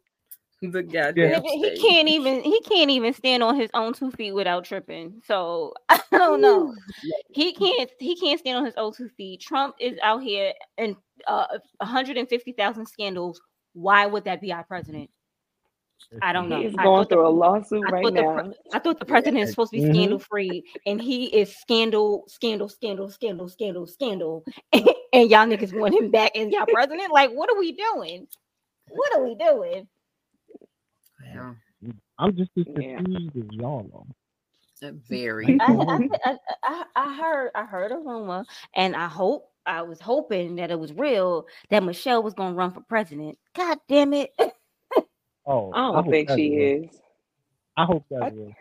[0.61, 1.41] the goddamn.
[1.41, 5.21] Nigga, he can't even he can't even stand on his own two feet without tripping.
[5.25, 6.73] So I don't know.
[7.31, 9.41] He can't he can't stand on his own two feet.
[9.41, 10.95] Trump is out here and
[11.27, 11.45] uh
[11.79, 13.41] 150,000 scandals.
[13.73, 15.09] Why would that be our president?
[16.21, 16.61] I don't know.
[16.61, 18.53] He's going thought the- through a lawsuit I right thought, the, now.
[18.73, 19.93] I thought the president is supposed to be Mhm.
[19.93, 25.93] scandal free, and he is scandal, scandal, scandal, scandal, scandal, scandal, and y'all niggas want
[25.95, 27.11] him back as y'all president.
[27.11, 28.27] Like, what are we doing?
[28.89, 29.87] What are we doing?
[31.35, 31.57] Well,
[32.19, 32.97] I'm just as Yeah.
[32.97, 34.25] confused as y'all are.
[34.83, 35.57] uh, very.
[35.59, 38.45] I, I, I, I, I heard I heard a rumor,
[38.75, 42.71] and I hope I was hoping that it was real that Michelle was gonna run
[42.73, 43.37] for president.
[43.55, 44.31] God damn it!
[45.45, 46.73] Oh, I don't hope think she real.
[46.83, 46.89] is.
[47.77, 48.55] I hope that's I- real.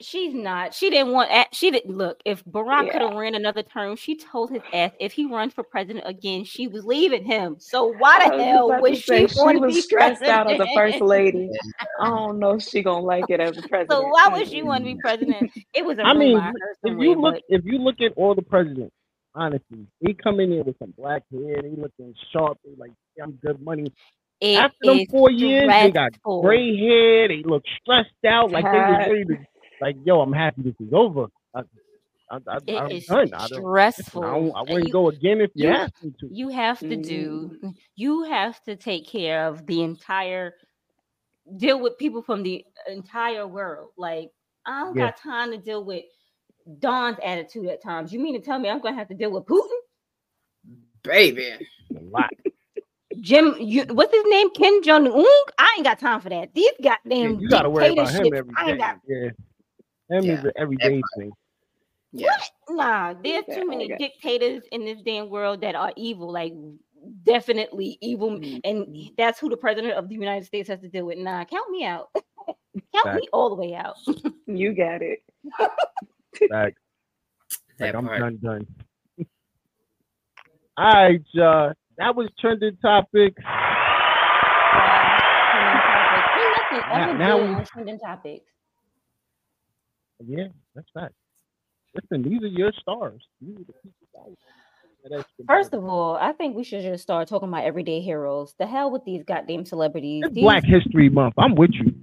[0.00, 0.74] She's not.
[0.74, 1.30] She didn't want.
[1.52, 2.20] She didn't look.
[2.24, 2.92] If Barack Yeah.
[2.92, 6.44] could have ran another term, she told his ass if he runs for president again,
[6.44, 7.56] she was leaving him.
[7.58, 10.50] So why the oh, hell about would she she want to was be stressed out
[10.50, 11.48] as a first lady.
[12.00, 13.90] I don't know if she gonna like it as a president.
[13.90, 15.50] So why would she want to be president?
[15.74, 18.00] It was a I mean, rumor I heard if you look, but if you look
[18.00, 18.94] at all the presidents,
[19.34, 23.24] honestly, he come in there with some black hair, He looking sharp, they like, yeah,
[23.24, 23.92] I'm good money.
[24.40, 26.12] it After them is four years, they got
[26.42, 29.38] gray hair, they look stressed out, like they was ready to,
[29.80, 31.26] like, yo, I'm happy this is over.
[31.54, 31.62] I,
[32.30, 33.30] I, I, It I'm is done.
[33.34, 34.24] I don't, stressful.
[34.24, 36.28] I, don't, I wouldn't You- go again if you, you- asked me to.
[36.32, 37.74] you have to do mm.
[37.96, 40.54] you have to take care of the entire
[41.56, 44.30] deal with people from the entire world like
[44.66, 45.06] i don't Yeah.
[45.06, 46.04] got time to deal with
[46.80, 49.44] don's attitude at times you mean to tell me i'm gonna have to deal with
[49.46, 49.78] putin
[51.02, 51.52] Baby.
[51.96, 52.30] A lot.
[53.20, 55.24] jim you, what's his name kim jong-un
[55.58, 56.70] i ain't got time for that these
[57.14, 59.30] Yeah, goddamn you got to worry about him dictatorships, every I ain't got Yeah.
[60.10, 61.32] Him is Yeah, an everyday thing.
[62.12, 62.36] Yeah.
[62.68, 63.96] Nah, there's Okay, too many okay.
[63.98, 66.52] dictators in this damn world that are evil, like
[67.24, 68.60] definitely evil, Mm.
[68.64, 71.18] and that's who the president of the United States has to deal with.
[71.18, 72.08] Nah, count me out.
[72.94, 73.96] count me all the way out.
[74.46, 75.20] You got it.
[76.50, 76.74] Like,
[77.78, 78.66] That like I'm done, done.
[80.76, 83.40] All right, uh, that was trending topics.
[86.40, 88.50] Ain't nothing Now- ever now good we- on trending topics.
[90.26, 91.10] Yeah, that's right.
[91.94, 93.22] Listen, these are your stars.
[93.40, 94.36] These are the people that-
[95.10, 98.54] that First of all, I think we should just start talking about everyday heroes.
[98.58, 100.24] The hell with these goddamn celebrities.
[100.26, 101.34] it's These, Black History Month.
[101.38, 101.94] I'm with you.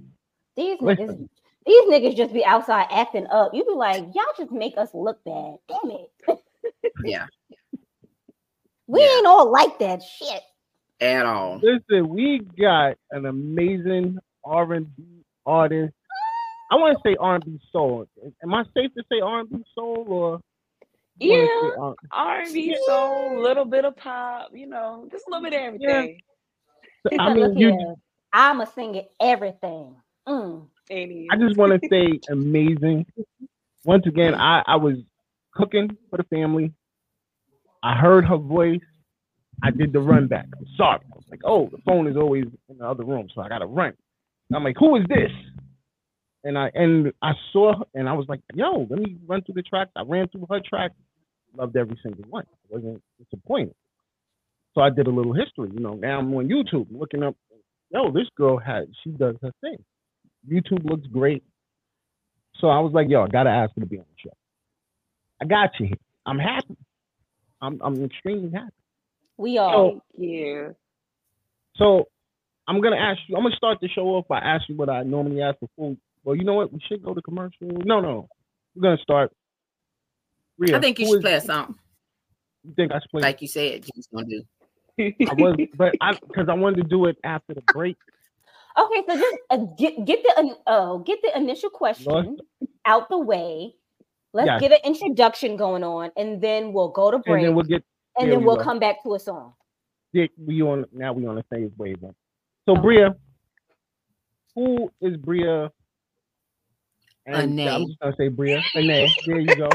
[0.56, 1.06] these Listen.
[1.06, 1.28] niggas,
[1.66, 3.54] these niggas just be outside acting up.
[3.54, 5.56] You be like, y'all just make us look bad.
[5.68, 6.10] Damn it.
[7.04, 7.26] Yeah.
[8.88, 9.16] We Yeah.
[9.18, 10.42] ain't all like that shit.
[11.00, 11.60] At all.
[11.62, 15.94] Listen, we got an amazing R&B artist.
[16.70, 18.06] I want to say R&B soul.
[18.42, 20.40] Am I safe to say R&B soul or?
[21.20, 21.46] Yeah.
[21.46, 25.50] say R- R and B soul, little bit of pop, you know, just a little
[25.50, 26.20] bit of everything.
[27.10, 27.68] She I said, "Look mean, you.
[27.70, 27.94] here,
[28.32, 29.96] I'ma sing it everything.
[30.28, 30.66] Mm.
[30.90, 33.06] I just want to say amazing.
[33.84, 34.96] Once again, I, I was
[35.52, 36.72] cooking for the family.
[37.82, 38.80] I heard her voice.
[39.62, 40.46] I did the run back.
[40.56, 41.00] I'm sorry.
[41.12, 43.66] I was like, oh, the phone is always in the other room, so I gotta
[43.66, 43.92] run.
[44.54, 45.30] I'm like, who is this?
[46.44, 49.56] And I and I saw her and I was like, yo, let me run through
[49.56, 49.90] the tracks.
[49.96, 50.92] I ran through her track,
[51.56, 52.44] loved every single one.
[52.48, 53.74] I wasn't disappointed.
[54.74, 55.70] So I did a little history.
[55.72, 57.34] You know, now I'm on YouTube looking up,
[57.90, 59.78] yo, this girl has she does her thing.
[60.48, 61.42] YouTube looks great.
[62.60, 64.36] So I was like, yo, I gotta ask her to be on the show.
[65.40, 65.98] I got you here.
[66.26, 66.76] I'm happy.
[67.60, 68.72] I'm I'm extremely happy.
[69.36, 69.72] We are.
[69.72, 70.76] So Thank you.
[71.76, 72.08] so
[72.68, 73.36] I'm gonna ask you.
[73.36, 75.96] I'm gonna start the show off by asking what I normally ask before.
[76.28, 76.70] Well, you know what?
[76.70, 77.68] We should go to commercial.
[77.86, 78.28] No, no,
[78.74, 79.32] we're gonna start.
[80.58, 81.76] Rhea, I think you should is- play a song.
[82.64, 83.22] You think I should play?
[83.22, 84.42] Like you said, Jen's gonna do.
[85.26, 87.96] I was, but I because I wanted to do it after the break.
[88.78, 92.36] Okay, so just uh, get get the in- uh, get the initial question
[92.84, 93.74] out the way.
[94.34, 94.60] Let's Yes.
[94.60, 97.38] get an introduction going on, and then we'll go to break.
[97.38, 97.82] and then we'll get
[98.18, 98.62] and then we we'll will.
[98.62, 99.54] come back to a song.
[100.12, 102.14] Dick, we on now we on the same wavelength.
[102.66, 102.82] So Okay.
[102.82, 103.16] Bria,
[104.54, 105.72] who is Bria?
[107.28, 107.68] And Anai.
[107.74, 108.60] I'm just gonna say Bria.
[108.76, 109.08] Anai.
[109.26, 109.68] There you go.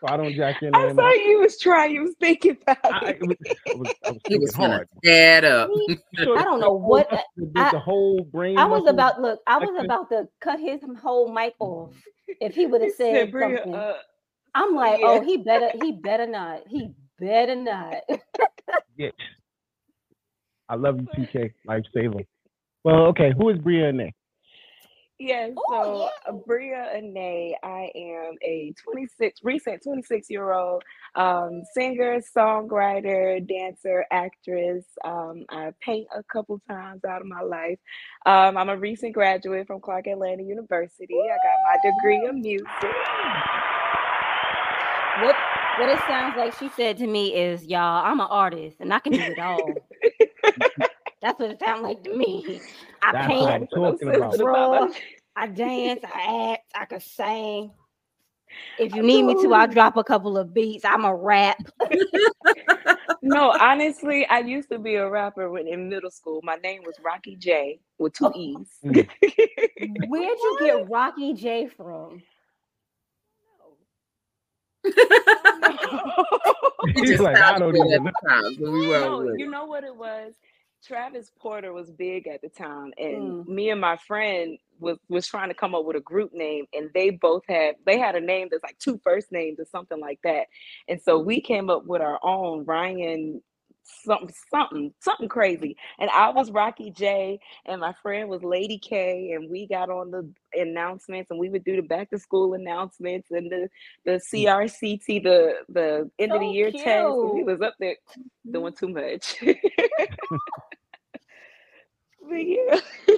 [0.00, 1.14] So I don't jack your I name saw up.
[1.14, 1.92] you was trying.
[1.94, 3.18] You was thinking about I, it.
[3.22, 3.36] it was,
[3.68, 4.88] I was, I was He was thinking gonna hard.
[5.06, 5.70] add up.
[6.18, 8.58] I don't know what- the, I- the whole brain.
[8.58, 9.40] I was muscle- about look.
[9.46, 9.84] I was Lexi?
[9.84, 11.94] about to cut his whole mic off
[12.40, 13.74] if he would have said, said "Bria, something.
[13.74, 13.92] uh,
[14.54, 15.06] I'm like, yeah.
[15.06, 16.62] oh, he better, he better not.
[16.68, 17.94] He better not.
[18.96, 19.12] Yes.
[20.68, 21.52] I love you, TK.
[21.68, 22.24] Lifesaver.
[22.84, 23.32] Well, okay.
[23.36, 24.12] Who is Bria Anai?
[25.22, 30.82] Yeah, Oh, so uh, Bria Anai, I am a 26, recent 26 year old
[31.16, 34.84] um, singer, songwriter, dancer, actress.
[35.04, 37.78] Um, I paint a couple times out of my life.
[38.26, 41.14] Um, I'm a recent graduate from Clark Atlanta University.
[41.14, 42.96] I got my degree in music.
[45.22, 45.36] What
[45.78, 49.00] what it sounds like she said to me is, y'all, I'm an artist and I
[49.00, 49.82] can do it all.
[51.22, 52.60] That's what it sounds like to me.
[53.00, 54.36] I That's paint, I'm talking about.
[54.36, 54.88] draw,
[55.36, 57.70] I dance, I act, I can sing.
[58.78, 60.84] If you need me to, I'll drop a couple of beats.
[60.84, 61.56] I'm a rap.
[63.22, 66.40] no, honestly, I used to be a rapper when in middle school.
[66.42, 68.68] My name was Rocky J with two E's.
[68.84, 69.08] Mm.
[70.08, 72.22] Where'd you get Rocky J from?
[76.94, 79.64] He's like, I don't doing even it at the time, so we no, you know
[79.64, 80.34] what it was?
[80.86, 83.46] Travis Porter was big at the time, and mm.
[83.46, 86.90] me and my friend was was trying to come up with a group name, and
[86.94, 90.18] they both had they had a name that's like two first names or something like
[90.24, 90.46] that,
[90.88, 93.42] and so we came up with our own Ryan
[93.84, 95.76] something something something crazy.
[95.98, 100.10] And i was rocky j and my friend was lady k and we got on
[100.10, 103.68] the announcements and we would do the back to school announcements and the
[104.04, 104.44] the mm.
[104.44, 106.84] crct the the end so of the year cute.
[106.84, 107.96] test he was up there
[108.50, 109.36] doing too much.
[112.28, 112.80] But yeah.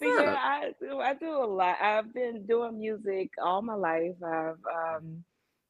[0.00, 1.76] But yeah i do i do a lot.
[1.78, 4.16] I've been doing music all my life.
[4.24, 5.22] I've um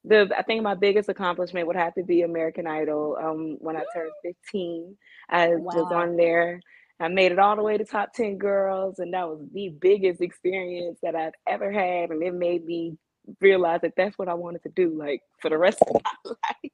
[0.04, 3.16] the I think my biggest accomplishment would have to be American Idol.
[3.20, 4.96] Um, when I turned 15,
[5.28, 5.56] I wow.
[5.56, 6.60] was on there.
[6.98, 10.20] I made it all the way to top 10 girls, and that was the biggest
[10.20, 12.10] experience that I've ever had.
[12.10, 12.98] And it made me
[13.40, 16.72] realize that that's what I wanted to do, like for the rest of my life.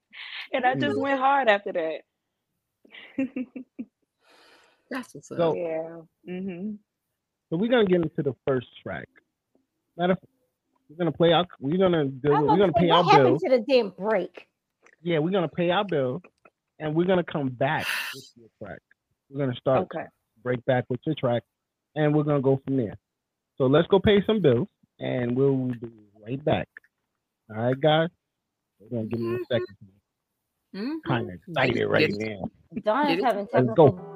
[0.52, 1.00] And I just mm-hmm.
[1.00, 2.00] went hard after that.
[4.90, 5.36] that's what's up.
[5.36, 6.00] So, yeah.
[6.28, 6.72] Mm-hmm.
[7.50, 9.08] So we're gonna get into the first track.
[9.96, 10.18] Matter of
[10.88, 11.46] we're gonna play our.
[11.60, 12.30] We're gonna do.
[12.30, 13.38] We're gonna pay our bill.
[13.38, 14.46] to the damn break?
[15.02, 16.22] Yeah, we're gonna pay our bill,
[16.78, 18.78] and we're gonna come back with your track.
[19.30, 20.06] We're gonna start okay.
[20.42, 21.42] break back with your track,
[21.94, 22.94] and we're gonna go from there.
[23.58, 24.68] So let's go pay some bills,
[24.98, 25.88] and we'll be
[26.24, 26.68] right back.
[27.50, 28.08] All right, guys.
[28.78, 29.60] We're gonna give me a 2nd
[30.76, 30.94] mm-hmm.
[31.06, 32.50] Kind of excited right now.
[32.82, 33.84] Don's having technical.
[33.86, 34.15] Let's go.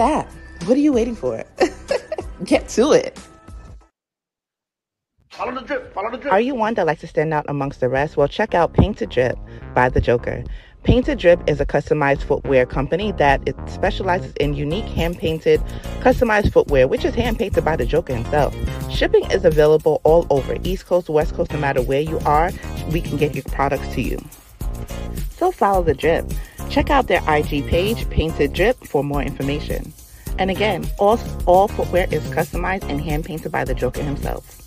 [0.00, 0.30] app.
[0.66, 1.44] What are you waiting for?
[2.44, 3.18] get to it.
[5.30, 5.92] Follow the drip.
[5.92, 6.32] Follow the drip.
[6.32, 8.16] Are you one that likes to stand out amongst the rest?
[8.16, 9.36] Well, check out Paint to Drip
[9.74, 10.44] by The Joker.
[10.84, 15.60] Paint to Drip is a customized footwear company that it specializes in unique hand-painted,
[16.00, 18.54] customized footwear, which is hand-painted by the Joker himself.
[18.92, 22.52] Shipping is available all over, East Coast, West Coast, no matter where you are,
[22.92, 24.18] we can get your products to you.
[25.30, 26.30] So follow the drip.
[26.74, 29.92] Check out their IG page, Painted Drip, for more information.
[30.40, 34.63] And again, all, all footwear is customized and hand-painted by the Joker himself.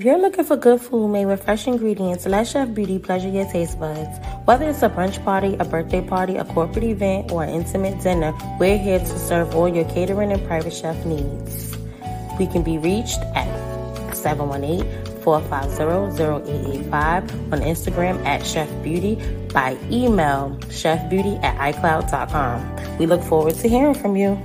[0.00, 3.44] If you're looking for good food made with fresh ingredients, let Chef Beauty pleasure your
[3.44, 4.18] taste buds.
[4.46, 8.32] Whether it's a brunch party, a birthday party, a corporate event, or an intimate dinner,
[8.58, 11.76] we're here to serve all your catering and private chef needs.
[12.38, 13.46] We can be reached at
[14.16, 19.16] 718 450-0885 on Instagram at Chef Beauty
[19.52, 22.96] by email chefbeauty at icloud.com.
[22.96, 24.38] We look forward to hearing from you.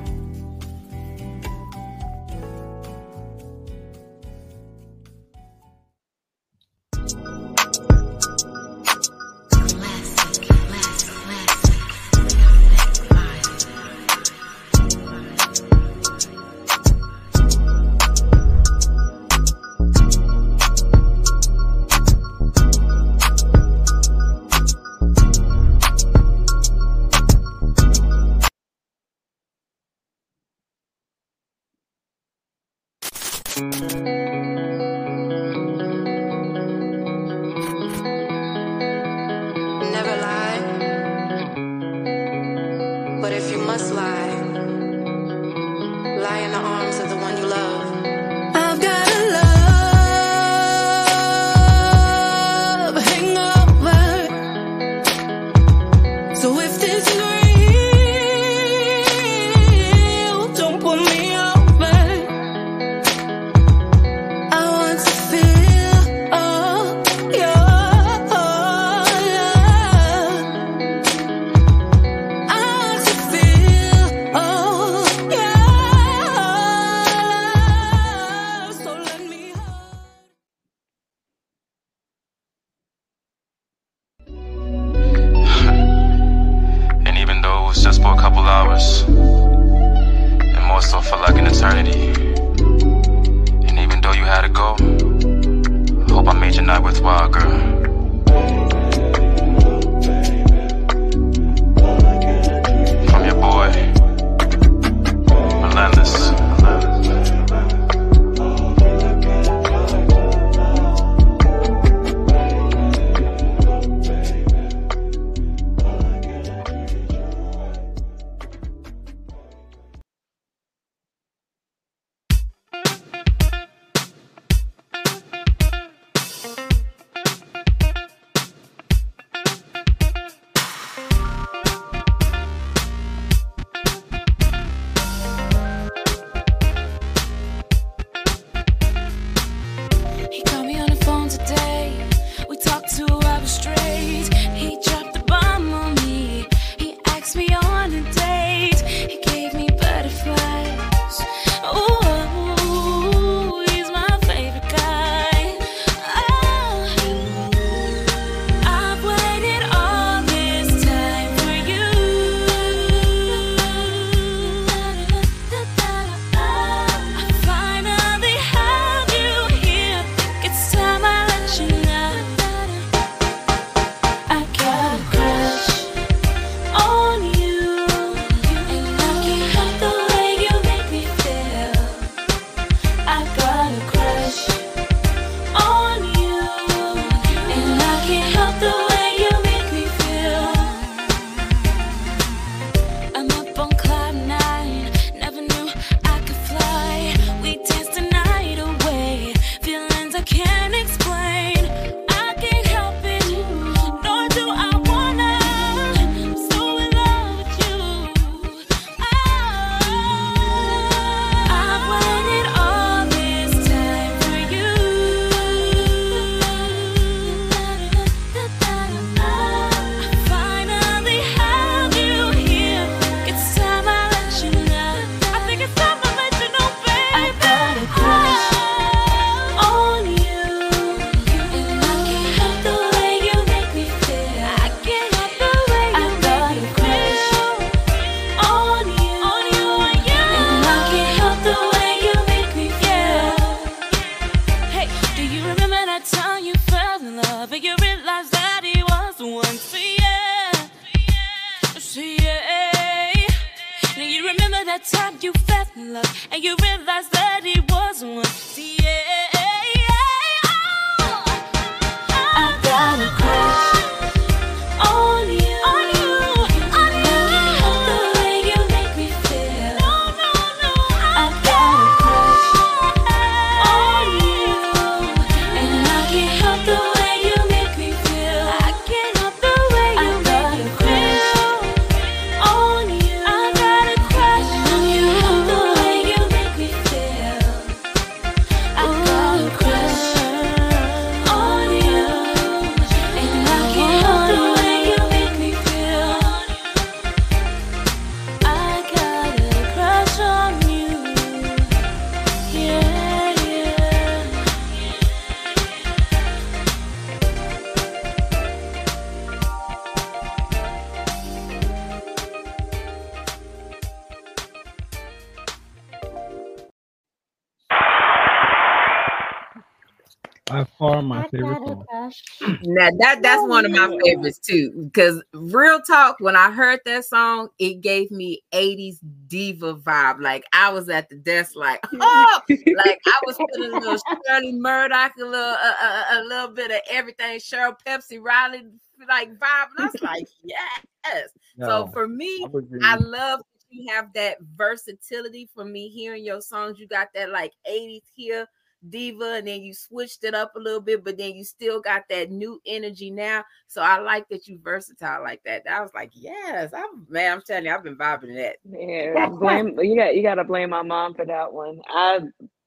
[322.86, 324.72] Now that that's oh, one of my favorites too.
[324.86, 330.22] Because real talk, when I heard that song, it gave me 80s diva vibe.
[330.22, 334.52] Like I was at the desk, like, oh, like I was feeling a little Shirley
[334.52, 338.66] Murdock, a little a, a, little bit of everything, Cheryl Pepsi Riley
[339.08, 339.68] like vibe.
[339.78, 341.30] And I was like, yes.
[341.58, 342.46] No, so for me,
[342.84, 346.80] I, I love you have that versatility for me hearing your songs.
[346.80, 348.48] You got that like 80s here
[348.90, 352.04] diva and then you switched it up a little bit, but then you still got
[352.10, 353.44] that new energy now.
[353.68, 355.64] So I like that you versatile like that.
[355.70, 358.58] I was like, yes, I'm man, I'm telling you, I've been vibing that.
[358.64, 361.82] Yeah, blame you got you gotta blame my mom for that one.
[361.88, 362.20] I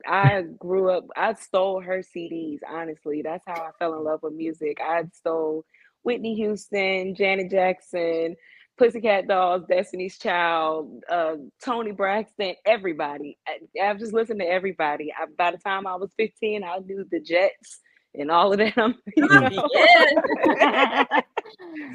[0.06, 3.22] I grew up, I stole her CDs, honestly.
[3.22, 4.78] That's how I fell in love with music.
[4.80, 5.64] I stole
[6.02, 8.36] Whitney Houston, Janet Jackson,
[8.78, 13.36] Pussycat Dolls, Destiny's Child, uh, Toni Braxton, everybody.
[13.46, 15.12] I, I've just listened to everybody.
[15.12, 17.80] I, by the time I was 15, I knew the Jets
[18.14, 18.94] and all of them.
[19.16, 19.48] You know?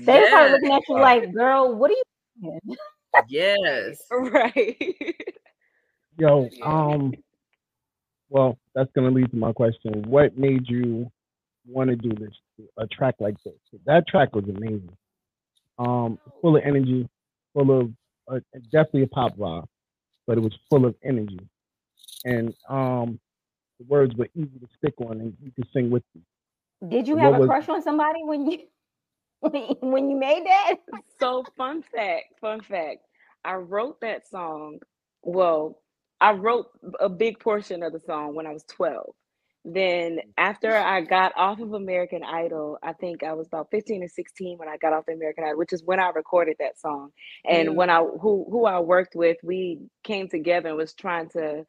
[0.01, 0.27] they yes.
[0.27, 2.03] start looking at you like, girl, what are you
[2.41, 2.77] doing?
[3.29, 4.01] Yes.
[4.11, 5.15] right.
[6.17, 7.13] Yo, um,
[8.29, 10.03] well, that's gonna lead to my question.
[10.07, 11.11] What made you
[11.65, 12.33] want to do this
[12.77, 13.53] a track like this?
[13.85, 14.95] That track was amazing
[15.79, 17.07] um, full of energy,
[17.53, 17.91] full of
[18.31, 18.39] uh,
[18.71, 19.67] definitely a pop rock,
[20.27, 21.39] but it was full of energy,
[22.25, 23.19] and um,
[23.79, 26.89] the words were easy to stick on, and you could sing with them.
[26.89, 28.59] Did you have a was, crush on somebody when you
[29.41, 30.75] when you made that?
[31.19, 32.99] So fun fact, fun fact.
[33.43, 34.79] I wrote that song.
[35.21, 35.81] Well,
[36.21, 36.67] I wrote
[36.99, 39.13] a big portion of the song when I was 12.
[39.65, 44.07] Then after I got off of American Idol, I think I was about 15 or
[44.09, 47.11] 16 when I got off American Idol, which is when I recorded that song.
[47.45, 47.75] And mm.
[47.75, 51.65] when I who who I worked with, we came together and was trying to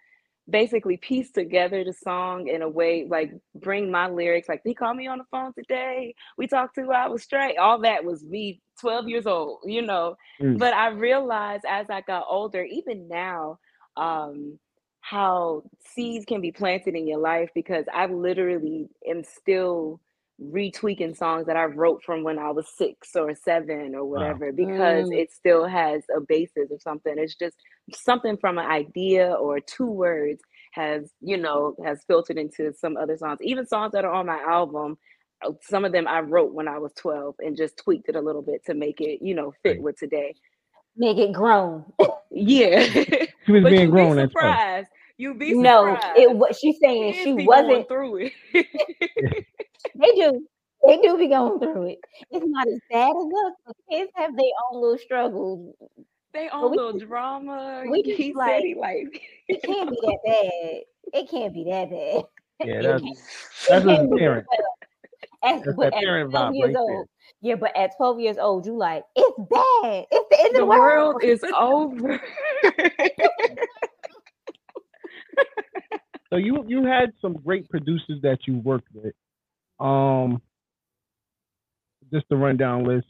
[0.48, 4.96] basically piece together the song in a way like bring my lyrics like he called
[4.96, 9.08] me on the phone today we talked two hours straight all that was me 12
[9.08, 10.58] years old you know mm.
[10.58, 13.58] but i realized as i got older even now
[13.96, 14.58] um
[15.04, 15.62] how
[15.94, 20.00] seeds can be planted in your life because I literally am still
[20.42, 24.52] retweaking songs that I wrote from when I was six or seven or whatever wow.
[24.56, 25.18] because mm.
[25.18, 27.16] it still has a basis of something.
[27.18, 27.54] It's just
[27.92, 30.40] something from an idea or two words
[30.72, 33.40] has, you know, has filtered into some other songs.
[33.42, 34.96] Even songs that are on my album,
[35.44, 38.22] uh, some of them I wrote when I was 12 and just tweaked it a
[38.22, 40.34] little bit to make it, you know, fit with today.
[40.96, 41.84] Make it grown.
[42.30, 42.86] yeah.
[43.44, 44.16] She was being grown.
[44.16, 45.96] Be surprised you be no.
[46.16, 48.32] It was she's saying she wasn't through it.
[48.52, 50.46] they do.
[50.86, 51.98] They do be going through it.
[52.30, 53.14] It's not as bad as
[53.46, 53.52] us.
[53.66, 55.74] The kids have their own little struggles.
[56.34, 57.84] They own we, little drama.
[57.88, 61.20] We just like, like it can't be that bad.
[61.20, 62.24] It can't be that bad.
[62.64, 63.02] Yeah, that's
[63.68, 64.46] that's it a parent.
[64.46, 64.64] better.
[65.42, 67.08] At, That's but parent 12 vibe years right old,
[67.42, 70.06] yeah, but at 12 years old, you like, it's bad.
[70.10, 71.14] It's the end The of the world.
[71.16, 72.20] world is over.
[76.30, 79.14] So you you had some great producers that you worked with.
[79.78, 80.42] Um,
[82.12, 83.06] just to rundown list: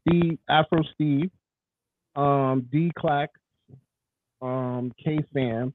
[0.00, 1.30] Steve, Afro Steve,
[2.16, 3.30] um, D Clack,
[4.40, 5.72] um, K Fam.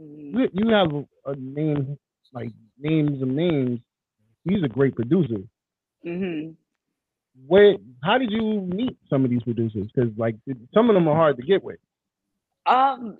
[0.00, 0.32] Mhm.
[0.34, 1.98] You, you have a, a name
[2.32, 3.80] like names of names.
[4.44, 5.42] He's a great producer.
[6.06, 6.54] Mhm.
[7.46, 7.76] Where?
[8.02, 9.88] How did you meet some of these producers?
[9.94, 10.36] Because like
[10.72, 11.78] some of them are hard to get with.
[12.66, 13.18] Um,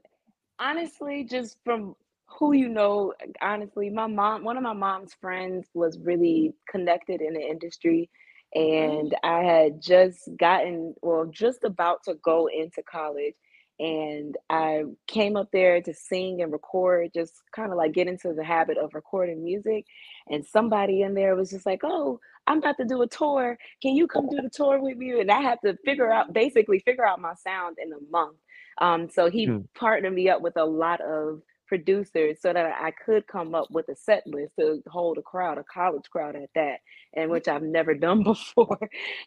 [0.59, 1.94] honestly, just from
[2.26, 7.34] who you know, honestly, my mom, one of my mom's friends was really connected in
[7.34, 8.11] the industry.
[8.56, 8.98] Mm-hmm.
[8.98, 13.34] And I had just gotten, well, just about to go into college.
[13.80, 18.32] And I came up there to sing and record, just kind of like get into
[18.32, 19.86] the habit of recording music.
[20.28, 23.56] And somebody in there was just like, Oh, I'm about to do a tour.
[23.80, 25.20] Can you come do the tour with me?
[25.20, 28.36] And I had to figure out, basically, figure out my sound in a month.
[28.81, 29.62] Um, so he Hmm.
[29.74, 33.89] partnered me up with a lot of producers so that I could come up with
[33.89, 36.79] a set list to hold a crowd, a college crowd at that,
[37.14, 38.79] and which I've never done before.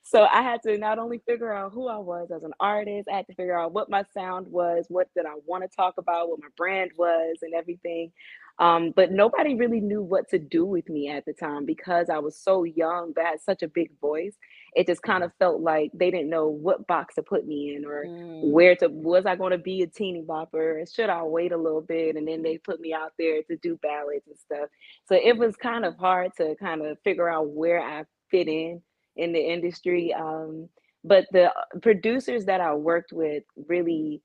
[0.04, 3.18] So I had to not only figure out who I was as an artist, I
[3.18, 6.30] had to figure out what my sound was, what did I want to talk about,
[6.30, 8.12] what my brand was, and everything.
[8.60, 12.20] Um, but nobody really knew what to do with me at the time because I
[12.20, 14.36] was so young, but had such a big voice.
[14.76, 17.86] It just kind of felt like they didn't know what box to put me in
[17.86, 18.52] or Mm.
[18.52, 20.84] where to was I going to be a teeny bopper?
[20.94, 22.16] Should I wait a little bit?
[22.16, 24.70] And then they put me out there to do ballads and stuff.
[25.08, 28.82] So it was kind of hard to kind of figure out where I fit in
[29.18, 30.14] in the industry.
[30.14, 30.70] Um,
[31.04, 31.52] but the
[31.82, 34.22] producers that I worked with really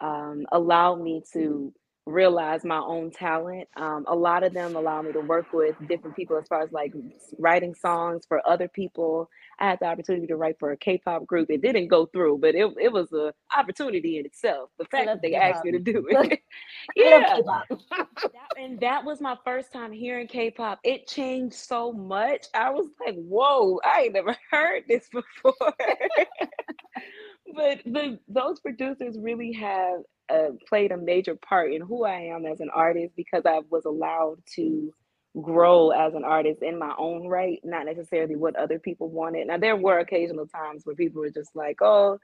[0.00, 1.72] um, allowed me to
[2.08, 3.68] realize my own talent.
[3.76, 6.72] Um, a lot of them allow me to work with different people as far as
[6.72, 6.92] like
[7.38, 9.28] writing songs for other people.
[9.60, 11.50] I had the opportunity to write for a K-pop group.
[11.50, 14.70] It didn't go through, but it, it was a opportunity in itself.
[14.78, 15.56] The fact that they K-pop.
[15.56, 16.40] asked me to do it.
[16.96, 17.38] Yeah.
[17.48, 20.80] That- and that was my first time hearing K-pop.
[20.82, 22.46] It changed so much.
[22.54, 25.54] I was like, "Whoa, I ain't never heard this before."
[27.54, 30.00] but the those producers really have
[30.30, 33.84] uh, played a major part in who I am as an artist because I was
[33.84, 34.92] allowed to
[35.42, 39.46] grow as an artist in my own right, not necessarily what other people wanted.
[39.46, 42.18] Now there were occasional times where people were just like, "Oh,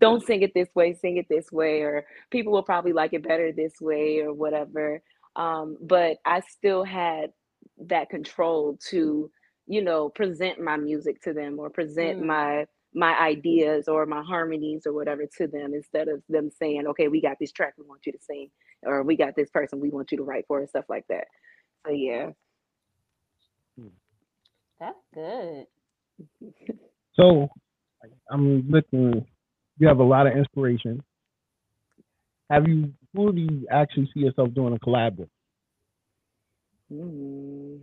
[0.00, 3.26] don't sing it this way, sing it this way," or people will probably like it
[3.26, 5.02] better this way or whatever.
[5.36, 7.32] Um, but I still had
[7.78, 9.30] that control to,
[9.66, 12.26] you know, present my music to them or present Mm.
[12.26, 12.66] my
[12.96, 17.20] my ideas or my harmonies or whatever to them instead of them saying, okay, we
[17.20, 18.50] got this track we want you to sing,
[18.82, 21.26] or we got this person we want you to write for, and stuff like that.
[21.86, 22.30] So yeah.
[24.80, 25.66] That's good.
[27.14, 27.48] So
[28.30, 29.26] I'm looking.
[29.78, 31.02] You have a lot of inspiration.
[32.50, 32.92] Have you?
[33.14, 35.28] Who do you actually see yourself doing a collab with?
[36.92, 37.80] Mm.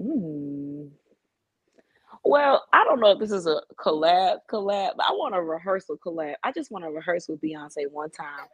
[0.00, 0.90] Mm.
[2.26, 6.34] Well, I don't know if this is a collab collab, I want a rehearsal collab.
[6.44, 8.46] I just want to rehearse with Beyonce one time.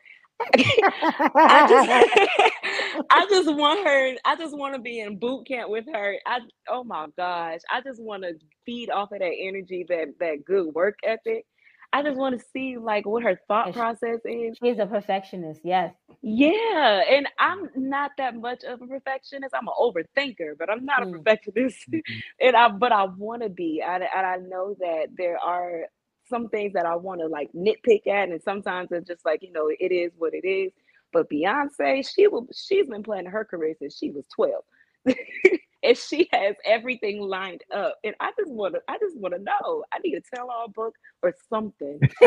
[1.45, 1.89] I just
[3.11, 6.17] I just want her I just want to be in boot camp with her.
[6.27, 7.61] I oh my gosh.
[7.71, 8.35] I just want to
[8.67, 11.47] feed off of that energy, that that good work ethic.
[11.93, 14.59] I just want to see like what her thought And she- process is.
[14.63, 15.63] She's a perfectionist.
[15.65, 15.95] Yes.
[16.23, 19.55] Yeah, and I'm not that much of a perfectionist.
[19.55, 21.13] I'm an overthinker, but I'm not a Mm.
[21.13, 21.79] perfectionist.
[22.41, 23.83] and I, but I want to be.
[23.87, 25.83] I, and I know that there are
[26.29, 29.53] some things that I want to like nitpick at, and sometimes it's just like you
[29.53, 30.73] know, it is what it is.
[31.13, 32.49] But Beyonce, she will.
[32.55, 34.65] She's been planning her career since she was twelve,
[35.83, 37.97] and she has everything lined up.
[38.05, 38.81] And I just want to.
[38.89, 39.85] I just want to know.
[39.93, 41.99] I need a tell-all book or something.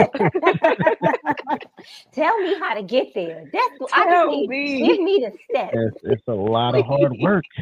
[2.13, 3.43] Tell me how to get there.
[3.51, 4.49] That's what I Tell just need.
[4.49, 4.87] me.
[4.87, 5.73] Give me the steps.
[5.73, 7.45] It's, it's a lot of hard work.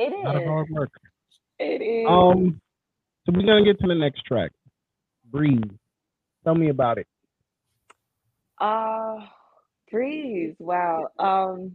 [0.00, 0.92] It A lot of hard work.
[1.58, 2.06] It is.
[2.08, 2.60] Um,
[3.26, 4.52] so we're gonna get to the next track.
[5.28, 5.72] Breathe.
[6.44, 7.08] Tell me about it.
[8.60, 9.26] Uh
[9.90, 10.54] breathe.
[10.60, 11.08] Wow.
[11.18, 11.74] Um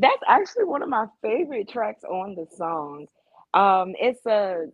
[0.00, 3.06] that's actually one of my favorite tracks on the song.
[3.54, 4.66] Um it's a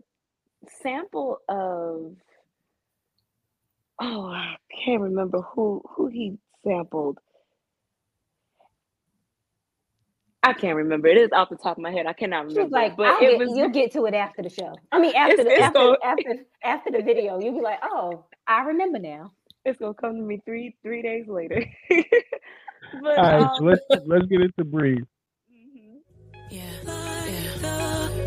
[0.82, 2.14] sample of
[4.00, 7.18] oh I can't remember who who he sampled.
[10.42, 11.08] I can't remember.
[11.08, 12.06] It is off the top of my head.
[12.06, 12.76] I cannot She's remember.
[12.76, 14.74] like, but it get, was you'll get to it after the show.
[14.92, 17.78] I mean, after It's- the it's after, gonna- after after the video, you'll be like,
[17.82, 19.32] oh, I remember now.
[19.64, 21.64] it's gonna come to me three three days later.
[23.02, 25.04] but All right, um, so let's let's get into breathe.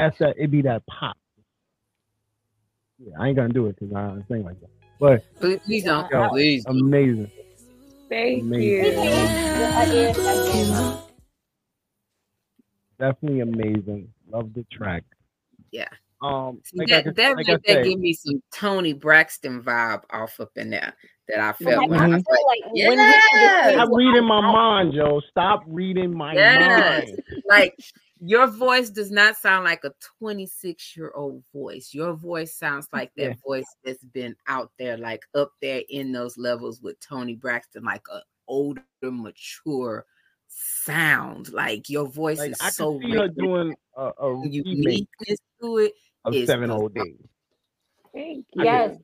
[0.00, 0.34] that's that.
[0.38, 1.16] It be that pop.
[2.98, 4.70] Yeah, I ain't gonna do it because I don't think like that.
[4.98, 6.10] But Please, please don't.
[6.10, 6.64] yo, Please.
[6.66, 7.30] amazing.
[8.10, 9.04] Thank Amazing.
[9.04, 10.96] you.
[12.98, 14.12] Definitely amazing.
[14.30, 15.04] Love the track.
[15.72, 15.88] Yeah.
[16.22, 19.62] Um, See, like that could- that like I right there give me some Toni Braxton
[19.62, 20.92] vibe off up in there
[21.28, 23.04] that I felt Like, when I I feel was like, like when he
[23.38, 25.22] yeah, Stop reading my mind, Joe.
[25.30, 27.08] Stop reading my Yes.
[27.08, 27.22] mind.
[27.48, 27.74] like
[28.20, 31.94] your voice does not sound like a 26 year old voice.
[31.94, 33.34] Your voice sounds like that Yeah.
[33.46, 38.06] voice that's been out there, like up there in those levels with Toni Braxton, like
[38.12, 40.04] a older, mature
[40.48, 41.52] sound.
[41.52, 45.78] Like your voice Like is I so can see her doing a, a uniqueness to
[45.78, 45.94] it.
[46.24, 47.16] of is Seven Whole Days.
[48.12, 48.98] Thank I Yes.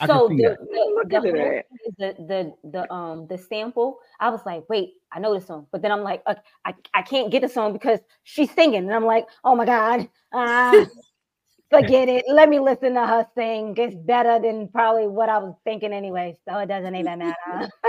[0.00, 0.04] You.
[0.04, 1.64] I so the, the, the, at whole that.
[1.68, 3.98] thing is the the the um the sample.
[4.18, 6.34] I was like, wait, I know this song, but then I'm like, uh,
[6.64, 10.08] I I can't get the song because she's singing, and I'm like, oh my god,
[10.32, 10.86] ah,
[11.70, 12.24] forget it.
[12.28, 13.74] Let me listen to her sing.
[13.76, 17.70] It's better than probably what I was thinking anyway, so it doesn't even matter.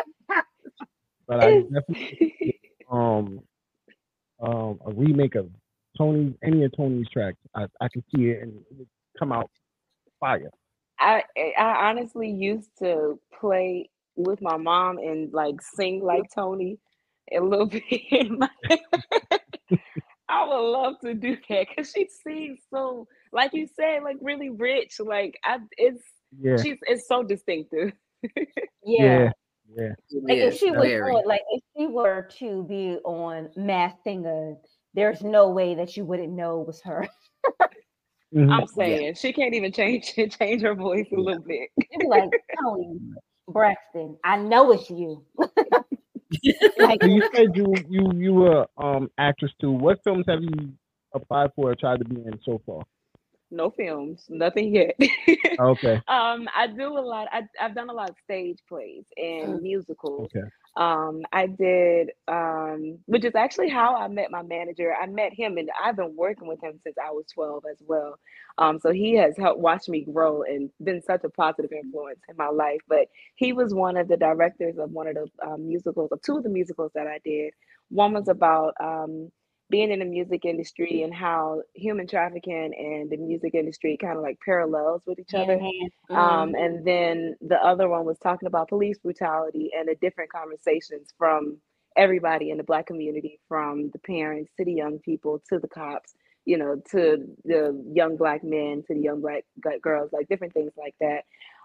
[1.32, 2.60] But I definitely
[2.92, 3.40] um
[4.42, 5.50] um a remake of
[5.98, 7.38] Toni any of Toni's tracks.
[7.56, 8.88] I, I can see it and it would
[9.18, 9.50] come out
[10.20, 10.50] fire.
[11.02, 16.78] I eh, I honestly used to play with my mom and like sing like Toni
[17.34, 17.84] a little bit.
[18.12, 18.50] in my-
[20.30, 24.50] I would love to do that because she sings so, like you said, like really
[24.50, 25.00] rich.
[25.00, 26.04] Like I, it's
[26.40, 26.56] Yeah.
[26.62, 27.92] she's it's so distinctive.
[28.84, 29.32] Yeah.
[29.76, 29.94] Yeah.
[30.12, 34.56] Like if she was on, like if she were to be on Masked Singer,
[34.94, 37.08] there's no way that you wouldn't know it was her.
[38.34, 38.52] Mhm.
[38.52, 41.70] I'm saying she can't even change change her voice a little bit.
[41.78, 42.30] You'd be like,
[42.62, 43.00] Toni
[43.48, 45.26] Braxton, I know it's you.
[46.78, 49.72] like you said you you you were um actress too.
[49.72, 50.74] What films have you
[51.14, 52.84] applied for or tried to be in so far?
[53.52, 54.96] No films, nothing yet.
[55.60, 56.02] Okay.
[56.08, 57.28] um, I do a lot.
[57.32, 60.32] I, I've done a lot of stage plays and musicals.
[60.34, 60.48] Okay.
[60.78, 64.94] Um, I did, um, which is actually how I met my manager.
[65.00, 68.18] I met him, and I've been working with him since I was 12 as well.
[68.58, 72.38] Um, so he has helped watch me grow and been such a positive influence in
[72.38, 72.80] my life.
[72.88, 76.38] But he was one of the directors of one of the um, musicals, of two
[76.38, 77.54] of the musicals that I did.
[77.90, 79.30] One was about um,
[79.72, 84.22] being in the music industry and how human trafficking and the music industry kind of
[84.22, 85.58] like parallels with each other.
[85.58, 86.16] Mm-hmm.
[86.16, 91.10] Um, and then the other one was talking about police brutality and the different conversations
[91.18, 91.58] from
[91.96, 96.14] everybody in the black community, from the parents to the young people to the cops,
[96.46, 100.54] you know, to the young black men to the young black g- girls, like different
[100.54, 101.24] things like that.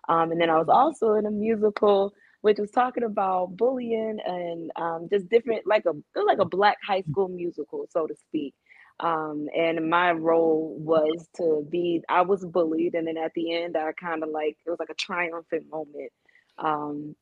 [0.09, 4.70] Um, and then I was also in a musical which was talking about bullying and
[4.76, 8.55] um, just different, like a like a black high school musical, so to speak.
[9.01, 13.76] Um, and my role was to be, I was bullied, and then at the end,
[13.76, 16.12] I kind of like it was like a triumphant moment.
[16.59, 17.14] Um,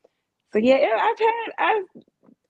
[0.53, 2.03] so yeah, I've had I've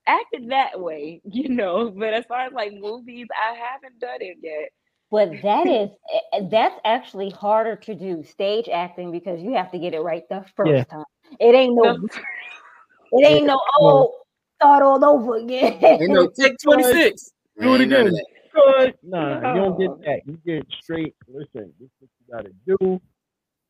[0.07, 1.91] acted that way, you know.
[1.91, 4.71] But as far as like movies, I haven't done it yet.
[5.11, 5.91] But that is
[6.35, 10.29] eh, that's actually harder to do stage acting because you have to get it right
[10.29, 10.85] the first Yeah.
[10.91, 11.05] time.
[11.41, 11.91] It ain't no,
[13.13, 14.15] it ain't no oh
[14.57, 15.79] start all over again.
[15.83, 17.33] Ain't no take 26.
[17.61, 18.13] Do it Ain't none of again.
[18.15, 18.27] that.
[18.55, 18.95] Good.
[19.03, 20.21] Nah, you don't get that.
[20.27, 21.15] You get straight.
[21.29, 23.01] Listen, this is what you gotta do,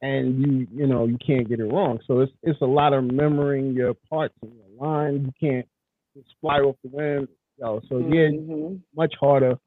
[0.02, 1.98] and you you know you can't get it wrong.
[2.06, 5.26] So it's it's a lot of remembering your parts and your lines.
[5.26, 5.66] You can't
[6.14, 7.28] just fly off the wind.
[7.58, 8.80] Yo, so yeah, Mhm.
[8.94, 9.58] much harder.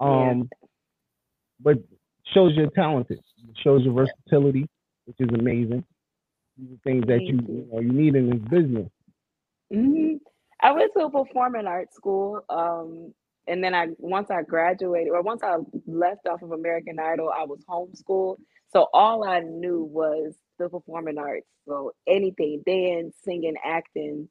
[0.00, 0.30] Yeah.
[0.30, 0.50] Um,
[1.60, 1.78] but
[2.32, 3.18] shows you're talented.
[3.18, 4.68] It shows your versatility,
[5.06, 5.84] which is amazing.
[6.56, 7.54] These are things that you you.
[7.54, 8.88] you know you need in this business.
[9.72, 10.14] hmm
[10.60, 13.12] I went to a performing arts school, um,
[13.46, 17.44] and then I once I graduated, or once I left off of American Idol, I
[17.44, 18.36] was homeschooled.
[18.72, 21.46] So all I knew was the performing arts.
[21.66, 24.28] So anything, dance, singing, acting,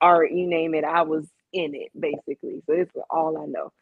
[0.00, 2.62] art, you name it, I was in it basically.
[2.66, 3.72] So it's all I know.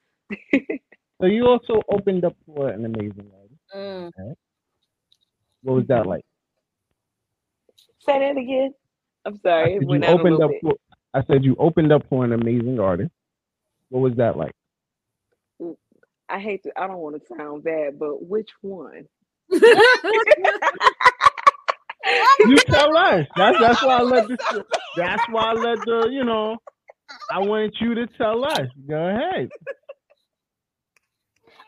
[1.20, 3.60] So you also opened up for an amazing artist.
[3.72, 4.34] Mm.
[5.62, 6.24] What was that like?
[8.06, 8.74] Say that again.
[9.24, 10.74] I'm sorry, you went out a opened up for,
[11.14, 13.12] I said you opened up for an amazing artist.
[13.90, 14.52] What was that like?
[16.28, 19.06] I hate to, I don't want to sound bad, but which one?
[22.44, 23.26] You tell us.
[23.36, 24.38] That's that's why I let the
[24.96, 26.58] that's why I let the you know
[27.30, 28.68] I wanted you to tell us.
[28.88, 29.50] Go ahead.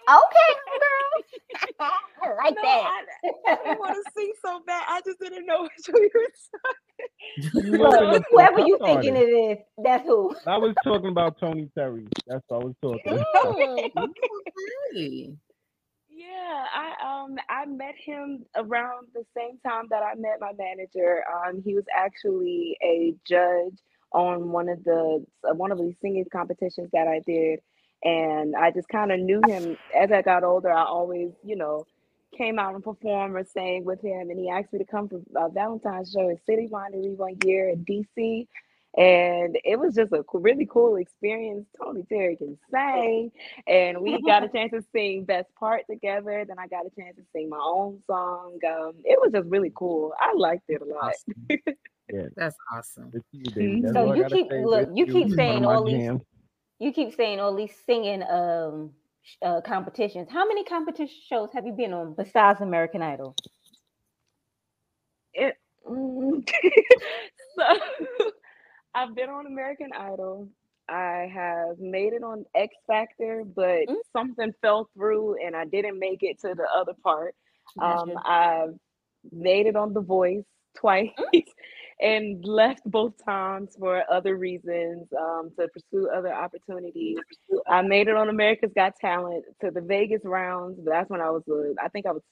[0.08, 1.70] Okay, girl.
[1.80, 3.02] I like No, that.
[3.46, 4.84] I, I want to sing so bad.
[4.88, 7.70] I just didn't know which one you were saying.
[7.72, 10.34] You Look, up for a whoever you tough thinking it is, that's who.
[10.46, 12.06] I was talking about Tony Terry.
[12.26, 13.58] That's what I was talking about.
[13.96, 15.36] Mm.
[16.08, 21.24] Yeah, I um I met him around the same time that I met my manager.
[21.28, 23.78] Um, he was actually a judge
[24.12, 27.60] on one of the uh, one of the singing competitions that I did,
[28.04, 30.70] and I just kind of knew him as I got older.
[30.72, 31.86] I always, you know,
[32.36, 35.20] came out and performed or sang with him, and he asked me to come for
[35.36, 38.46] uh, Valentine's show at City Winery one year in DC.
[38.96, 41.66] And it was just a really cool experience.
[41.82, 43.32] Tony Terry can sing,
[43.66, 46.44] and we got a chance to sing best part together.
[46.46, 48.60] Then I got a chance to sing my own song.
[48.64, 50.12] Um, it was just really cool.
[50.20, 51.12] I liked it a lot.
[51.14, 51.74] Awesome.
[52.12, 52.24] Yeah.
[52.36, 53.08] That's awesome.
[53.08, 53.22] Good
[53.54, 53.80] to you.
[53.80, 56.20] That's So you keep- look, Good you keep One of saying my all these- jams.
[56.80, 58.92] You keep saying all these singing um
[59.42, 60.28] uh, competitions.
[60.30, 63.36] How many competition shows have you been on besides American Idol?
[65.34, 65.56] It,
[65.88, 66.48] mm,
[67.58, 67.64] so
[68.94, 70.48] I've been on American Idol.
[70.88, 73.96] I have made it on X Factor, but Mm.
[74.12, 77.34] something fell through and I didn't make it to the other part.
[77.80, 78.74] Um, I've
[79.32, 80.44] made it on The Voice
[80.76, 81.10] twice
[82.00, 87.18] and left both times for other reasons um, to pursue other opportunities.
[87.68, 91.30] I made it on America's Got Talent to the Vegas rounds, but that's when I
[91.30, 92.22] was, uh, I think I was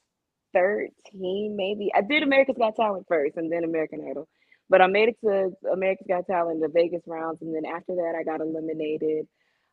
[0.54, 1.90] 13 maybe.
[1.94, 4.28] I did America's Got Talent first and then American Idol.
[4.68, 8.14] But I made it to America's Got Talent, the Vegas rounds, and then after that
[8.18, 9.26] I got eliminated.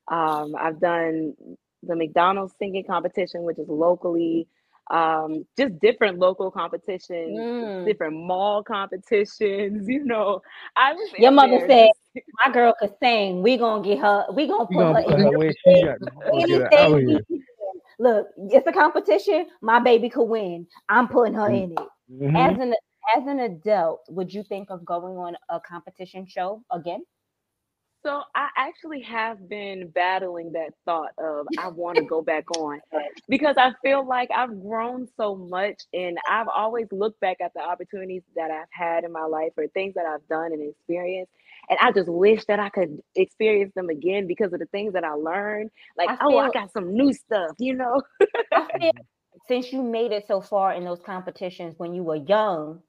[0.09, 1.33] Um, I've done
[1.83, 4.47] the McDonald's singing competition, which is locally,
[4.89, 7.85] um, just different local competitions, Mm.
[7.85, 9.87] different mall competitions.
[9.89, 10.41] You know,
[10.75, 11.89] I was Your mother there said,
[12.45, 13.41] "My girl could sing.
[13.41, 14.25] We gonna get her.
[14.33, 15.97] We gonna put gonna her put in her where she got.
[16.33, 17.21] Anything out we here.
[17.29, 17.39] can.
[17.99, 19.47] Look, it's a competition.
[19.61, 20.67] My baby could win.
[20.89, 21.87] I'm putting her in it.
[22.11, 22.35] Mhm.
[22.37, 22.73] As an
[23.17, 27.03] as an adult, would you think of going on a competition show again?
[28.01, 32.79] So I actually have been battling that thought of I want to go back on
[33.29, 37.59] because I feel like I've grown so much and I've always looked back at the
[37.59, 41.31] opportunities that I've had in my life or things that I've done and experienced.
[41.69, 45.03] And I just wish that I could experience them again because of the things that
[45.03, 45.69] I learned.
[45.97, 48.01] Like, I oh, I got some new stuff, you know?
[48.53, 48.91] I feel
[49.47, 52.81] since you made it so far in those competitions when you were young,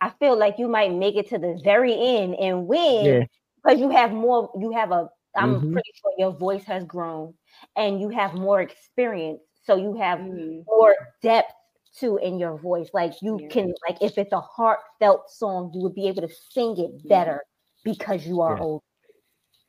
[0.00, 3.26] I feel like you might make it to the very end and win Yeah.
[3.66, 4.50] Because you have more.
[4.58, 5.08] You have a.
[5.36, 5.72] I'm Mhm.
[5.72, 7.34] pretty sure your voice has grown
[7.76, 10.64] and you have more experience, so you have Mhm.
[10.66, 11.52] more depth
[11.98, 12.88] too in your voice.
[12.94, 13.48] Like you Yeah.
[13.50, 17.42] can, like if it's a heartfelt song, you would be able to sing it better
[17.84, 18.62] because you are Yeah.
[18.62, 18.82] old.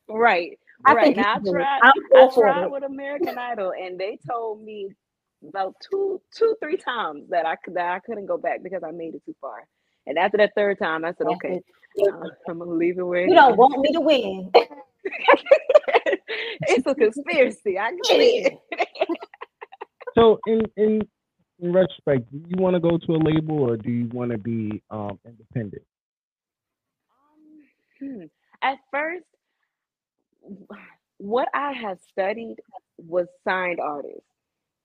[0.09, 0.57] Right.
[0.85, 1.03] I right.
[1.03, 1.67] think you Now I can do it.
[1.67, 2.71] tried I'm I tried it.
[2.71, 4.89] with American Idol and they told me
[5.47, 8.91] about two, two, three times that I could that I couldn't go back because I
[8.91, 9.67] made it too far.
[10.05, 11.65] And after that third time, I said, That's okay, it.
[12.47, 14.51] I'm gonna leave it where it You don't want me to win.
[16.67, 17.77] it's a conspiracy.
[17.79, 18.53] I can see it.
[20.15, 21.07] So in in
[21.59, 24.39] in retrospect, do you want to go to a label or do you want to
[24.39, 25.83] be um independent?
[27.99, 28.23] Hmm.
[28.63, 29.25] At first,
[31.17, 32.57] what I have studied
[32.97, 34.21] was signed artists,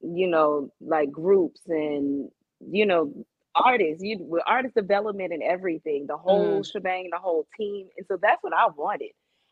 [0.00, 2.28] you know, like groups and,
[2.60, 3.12] you know,
[3.57, 7.88] artists, you with artist development and everything, the whole shebang, the whole team.
[7.96, 9.11] And so that's what I wanted.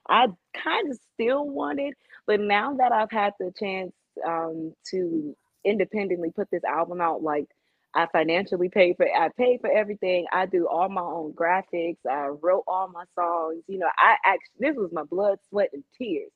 [0.08, 1.94] I kind of still wanted,
[2.26, 3.92] but now that I've had the chance
[4.26, 7.46] um, to independently put this album out, like
[7.94, 10.26] I financially paid for I paid for everything.
[10.32, 11.98] I do all my own graphics.
[12.10, 13.64] I wrote all my songs.
[13.68, 16.30] You know, I actually this was my blood, sweat, and tears.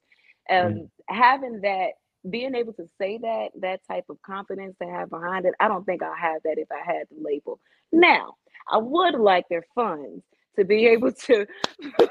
[0.49, 1.91] And having that,
[2.31, 5.85] being able to say that, that type of confidence to have behind it, I don't
[5.85, 7.61] think I'll have that if I had the label.
[7.93, 8.35] Now,
[8.71, 10.23] I would like their funds
[10.57, 11.47] to be able to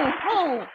[0.00, 0.68] Yes.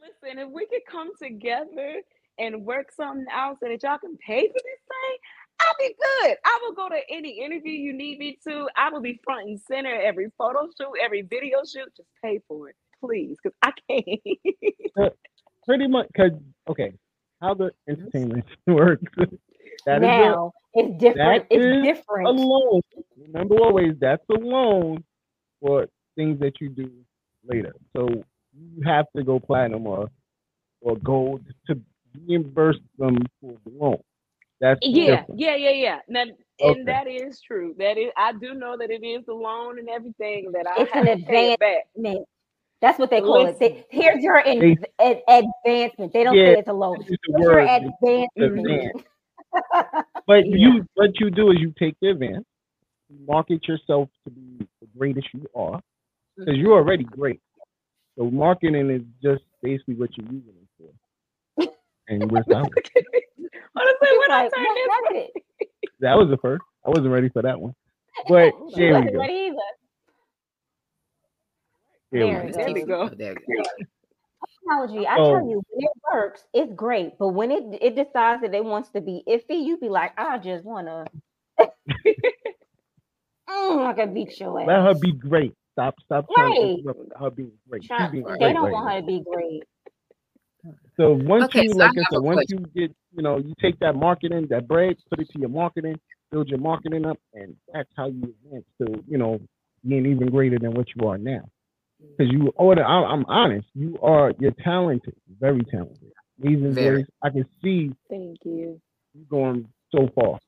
[0.00, 2.02] Listen, if we could come together
[2.38, 5.18] and work something out so that y'all can pay for this thing,
[5.60, 6.36] I'll be good.
[6.44, 8.68] I will go to any interview you need me to.
[8.76, 11.88] I will be front and center every photo shoot, every video shoot.
[11.96, 14.20] Just pay for it, please, because I can't.
[15.66, 16.32] Pretty much, cause
[16.68, 16.94] okay,
[17.40, 19.04] how the entertainment works.
[19.86, 21.44] that is a, now it's different.
[21.44, 22.26] that It's is different.
[22.26, 22.82] a loan.
[23.18, 25.04] Remember always, that's a loan
[25.60, 26.90] for things that you do
[27.46, 27.74] later.
[27.96, 28.08] So
[28.54, 30.10] you have to go platinum or
[30.82, 31.80] or gold to
[32.28, 33.98] reimburse them for the loan.
[34.60, 35.98] That's Yeah, yeah, yeah, yeah.
[36.08, 36.24] Now,
[36.62, 36.78] Okay.
[36.78, 37.74] and that is true.
[37.78, 40.90] That is, I do know that it is the loan and everything that I It's
[40.94, 41.84] an have to pay back.
[41.96, 42.28] advancement.
[42.82, 43.58] That's what they call it.
[43.60, 44.76] They, here's your in, They-
[45.06, 45.22] ad-
[45.64, 46.12] advancement.
[46.12, 46.96] They don't Yeah, say it's a loan.
[47.08, 48.58] Use the Here's your advancement.
[48.58, 49.02] advance.
[50.26, 52.44] But you, what you do is you take the advance,
[53.08, 55.80] you market yourself to be the greatest you are,
[56.36, 57.40] because you're already great.
[58.18, 60.68] So marketing is just basically what you're using it
[61.58, 61.72] for.
[62.08, 62.70] And we're selling.
[63.76, 65.90] Honestly, when I Like, turn what- this, that's it.
[66.00, 66.62] that was the first.
[66.86, 67.74] I wasn't ready for that one.
[68.28, 69.18] But She there we wasn't go.
[72.12, 72.52] Ready.
[72.52, 73.08] There There we we go.
[73.08, 73.14] there we go.
[73.16, 73.62] There we go.
[74.60, 77.18] Technology, I So- tell you, when it works, it's great.
[77.18, 80.38] But when it it decides that it wants to be iffy, you be like, I
[80.38, 81.04] just wanna
[81.60, 81.66] mm,
[83.48, 84.66] I can beat your ass.
[84.66, 85.54] Let her be great.
[85.72, 86.96] Stop, stop trying to Right.
[87.18, 87.82] her being great.
[87.82, 88.94] She's Try- being they great don't right want now.
[88.94, 89.62] her to be great.
[90.96, 92.66] So once Okay, you, so like I have said, once question.
[92.74, 95.98] you get, you know, you take that marketing, that bread, put it to your marketing,
[96.30, 99.40] build your marketing up, and that's how you advance to, you know,
[99.88, 101.48] being even greater than what you are now.
[102.16, 106.12] Because you order, I'm, I'm honest, you are, you're talented, very talented.
[106.42, 107.02] Amazing Very.
[107.02, 107.06] voice.
[107.22, 108.80] I can see Thank you.
[109.14, 110.38] You're going so far.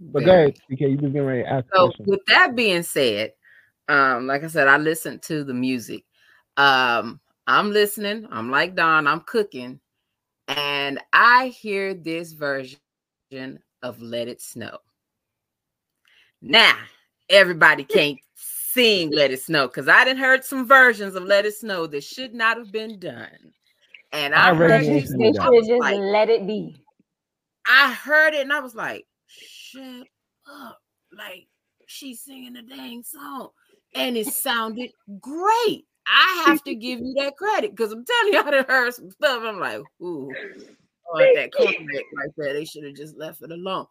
[0.00, 0.44] But go Very.
[0.44, 3.32] ahead, you was getting ready to ask a So with that being said,
[3.88, 6.04] um, like I said, I listened to the music.
[6.56, 8.26] Um, I'm listening.
[8.30, 9.06] I'm like Don.
[9.06, 9.80] I'm cooking,
[10.48, 12.78] and I hear this version
[13.82, 14.78] of "Let It Snow."
[16.40, 16.76] Now,
[17.28, 18.18] everybody can't
[18.72, 22.04] sing "Let It Snow" because I didn't heard some versions of "Let It Snow" that
[22.04, 23.52] should not have been done,
[24.12, 25.02] and I I, heard They these.
[25.02, 26.76] listened they should was just like, let it be.
[27.66, 30.06] I heard it and I was like, shut
[30.50, 30.78] up.
[31.16, 31.46] Like
[31.86, 33.50] she's singing a dang song.
[33.94, 34.90] And it sounded
[35.20, 35.84] great.
[36.06, 39.10] I have to give you that credit because I'm telling you, I done heard some
[39.10, 39.42] stuff.
[39.44, 40.32] I'm like, ooh,
[41.12, 42.52] oh, that compliment right there.
[42.52, 43.86] They should have just left it alone.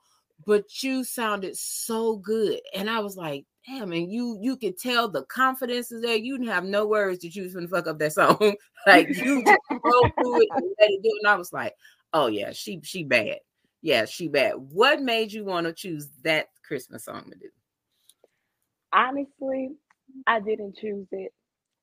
[0.46, 5.08] But you sounded so good, and I was like, damn, and you you could tell
[5.08, 6.16] the confidence is there.
[6.16, 8.56] You didn't have no words to choose was gonna fuck up that song.
[8.88, 11.12] like you just go through it and let it do.
[11.22, 11.74] And I was like,
[12.14, 13.40] oh yeah, she she bad.
[13.82, 14.54] Yeah, she bad.
[14.56, 17.50] What made you want to choose that Christmas song to do?
[18.92, 19.72] Honestly,
[20.28, 21.34] I didn't choose it.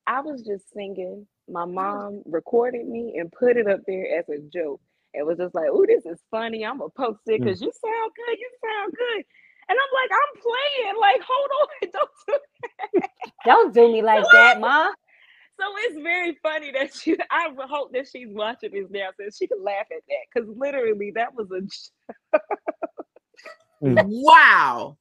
[0.07, 1.27] I was just singing.
[1.49, 1.75] My mm.
[1.75, 4.81] mom recorded me and put it up there as a joke.
[5.19, 6.64] It was just like, "Oh, this is funny.
[6.64, 7.45] I'm gonna post it Mm.
[7.45, 8.39] because you sound good.
[8.39, 9.25] You sound good."
[9.69, 10.97] And I'm like, "I'm playing.
[11.01, 13.01] Like, hold on, don't do
[13.45, 14.89] Don't do me like that, ma.
[15.59, 17.17] So it's very funny that she.
[17.31, 21.12] I hope that she's watching this now so she can laugh at that because literally
[21.17, 21.62] that was a.
[21.62, 22.41] j-
[23.81, 24.97] Wow.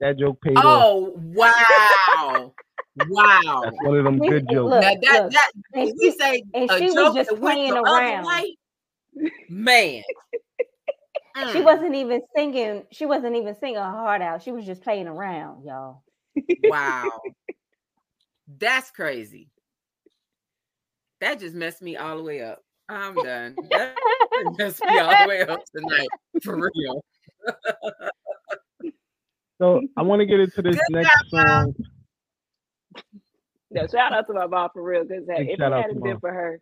[0.00, 0.64] That joke paid off.
[0.64, 2.52] Oh wow.
[3.08, 3.62] Wow.
[3.64, 4.70] That's one of them good jokes.
[4.74, 7.30] look, Now that look, that and if we she- say and a she was just
[7.30, 8.24] that playing around.
[8.26, 8.56] way,
[9.48, 10.02] man.
[11.52, 11.64] She Mm.
[11.64, 12.84] wasn't even singing.
[12.90, 14.42] She wasn't even singing her heart out.
[14.42, 16.02] She was just playing around, y'all.
[16.64, 17.20] Wow.
[18.58, 19.48] That's crazy.
[21.20, 22.60] That just messed me all the way up.
[22.88, 23.56] I'm done.
[23.70, 23.96] That
[24.58, 26.08] messed me all the way up tonight.
[26.42, 27.04] For real.
[29.60, 31.74] So I want to get into this Good next job, song.
[33.70, 35.82] No, shout out to my mom for real because Big if it shout out to
[35.82, 36.60] hadn't been for her,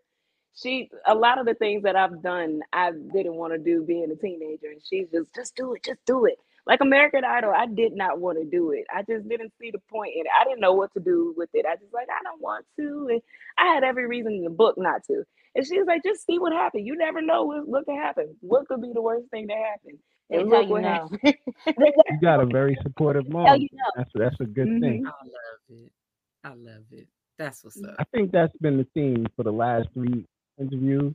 [0.56, 4.10] she a lot of the things that I've done I didn't want to do being
[4.10, 6.38] a teenager, and she's just just do it, just do it.
[6.66, 8.84] Like American Idol, I did not want to do it.
[8.92, 10.32] I just didn't see the point in it.
[10.38, 11.64] I didn't know what to do with it.
[11.64, 13.22] I just like I don't want to, and
[13.58, 15.24] I had every reason in the book not to.
[15.54, 16.86] And she was like, just see what happened.
[16.86, 18.36] You never know what, what could happen.
[18.40, 19.98] What could be the worst thing to happen?
[20.28, 21.10] And tell look you what no.
[21.22, 21.34] happened.
[22.10, 23.60] You got a very supportive mom.
[23.60, 23.84] you no.
[23.96, 25.02] That's that's a good thing.
[25.02, 25.06] Mhm.
[25.06, 25.92] I love it.
[26.44, 27.08] I love it.
[27.38, 27.96] That's what's up.
[27.98, 30.24] I think that's been the theme for the last three
[30.58, 31.14] interviews.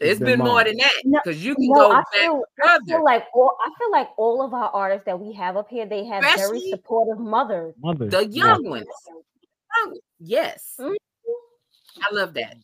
[0.00, 0.92] It's been been more than that
[1.24, 2.84] because you can No, go I back feel, I further.
[2.88, 5.86] feel like all I feel like all of our artists that we have up here,
[5.86, 7.74] they have very supportive mothers.
[7.80, 8.06] Mother.
[8.08, 8.44] the yeah.
[8.46, 8.86] young ones.
[9.06, 10.94] Young- Yes, Mhm.
[12.02, 12.56] I love that.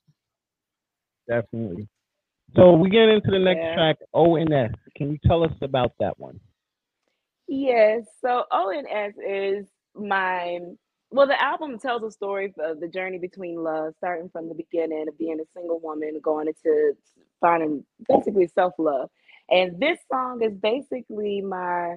[1.29, 1.89] Definitely.
[2.57, 3.75] So we get into the next Yeah.
[3.75, 4.75] track, ONS.
[4.97, 6.41] Can you tell us about that one?
[7.47, 8.07] Yes.
[8.21, 10.61] So ONS is my
[11.11, 15.07] well, the album tells a story of the journey between love, starting from the beginning
[15.09, 16.97] of being a single woman, going into
[17.41, 19.11] finding basically self love.
[19.51, 21.97] And this song is basically my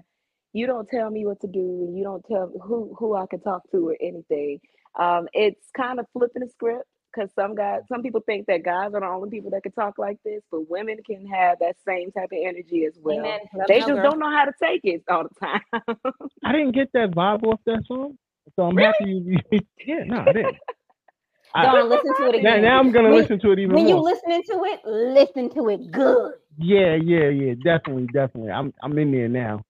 [0.53, 3.41] you don't tell me what to do, and you don't tell who who I can
[3.41, 4.59] talk to or anything.
[4.97, 8.93] Um, it's kind of flipping the script because some guys, some people think that guys
[8.93, 12.11] are the only people that can talk like this, but women can have that same
[12.11, 13.19] type of energy as well.
[13.19, 13.39] Amen.
[13.67, 14.11] They just girl.
[14.11, 15.61] don't know how to take it all the time.
[16.43, 18.17] I didn't get that vibe off that song,
[18.55, 19.37] so I'm happy you.
[19.51, 20.57] you yeah, no, I didn't.
[21.55, 22.61] I- Don't listen to it again.
[22.63, 24.03] now I'm gonna When- listen to it even when you more.
[24.05, 26.33] listening to it, listen to it good.
[26.57, 28.51] yeah, yeah, yeah, definitely, definitely.
[28.51, 29.61] I'm I'm in there now.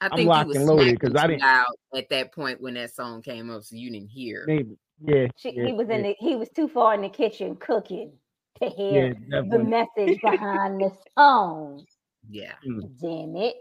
[0.00, 1.66] I I'm think locked you was and loaded, 'cause smacking I didn't- loud
[1.96, 4.44] at that point when that song came up, so you didn't hear.
[4.46, 4.76] Maybe.
[5.06, 5.28] Yeah.
[5.36, 8.12] She, yeah, he was yeah, in the he was too far in the kitchen cooking
[8.60, 9.14] to Yeah, hear
[9.48, 11.84] the message behind the song.
[12.28, 12.52] Yeah.
[12.66, 12.90] Mm.
[13.00, 13.54] Damn it.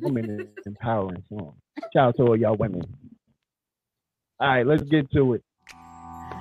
[0.00, 1.54] Women empowering song.
[1.92, 2.82] Shout out to all y'all women.
[4.42, 5.42] All right, let's get to it.
[5.64, 6.32] I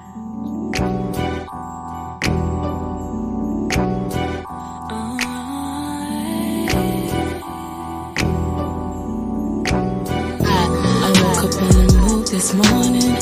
[11.22, 13.16] woke up in the this morning,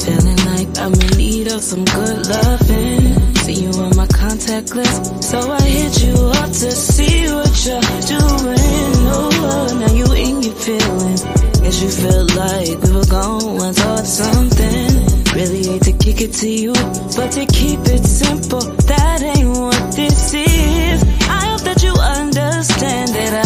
[0.00, 3.34] feeling like I'm in need of some good loving.
[3.46, 7.80] See you on my contact list, so I hit you up to see what you're
[8.10, 9.06] doing.
[9.06, 11.22] Oh, now you in your feelings.
[11.62, 15.34] Guess you feel like we were going towards something.
[15.34, 19.92] Really hate to kick it to you, but to keep it simple, that ain't what
[19.94, 21.02] this is.
[21.28, 23.45] I hope that you understand that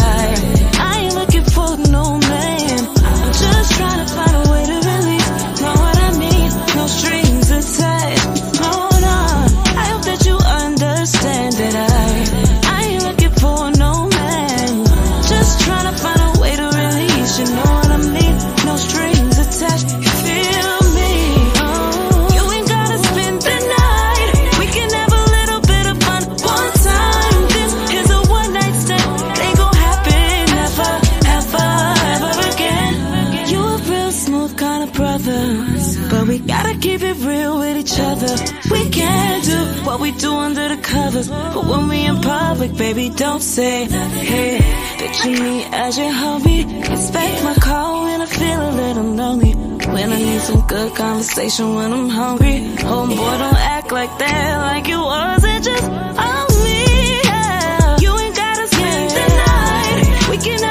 [40.91, 44.59] covers, but when we in public, baby, don't say hey.
[44.99, 46.59] Picture me as your hubby.
[46.93, 49.53] Expect my call when I feel a little lonely.
[49.95, 52.57] When I need some good conversation when I'm hungry.
[52.89, 55.87] Homeboy, don't act like that, like it wasn't just
[56.29, 56.81] on me.
[57.23, 57.97] Yeah.
[58.03, 60.29] You ain't gotta spend the night.
[60.29, 60.61] We can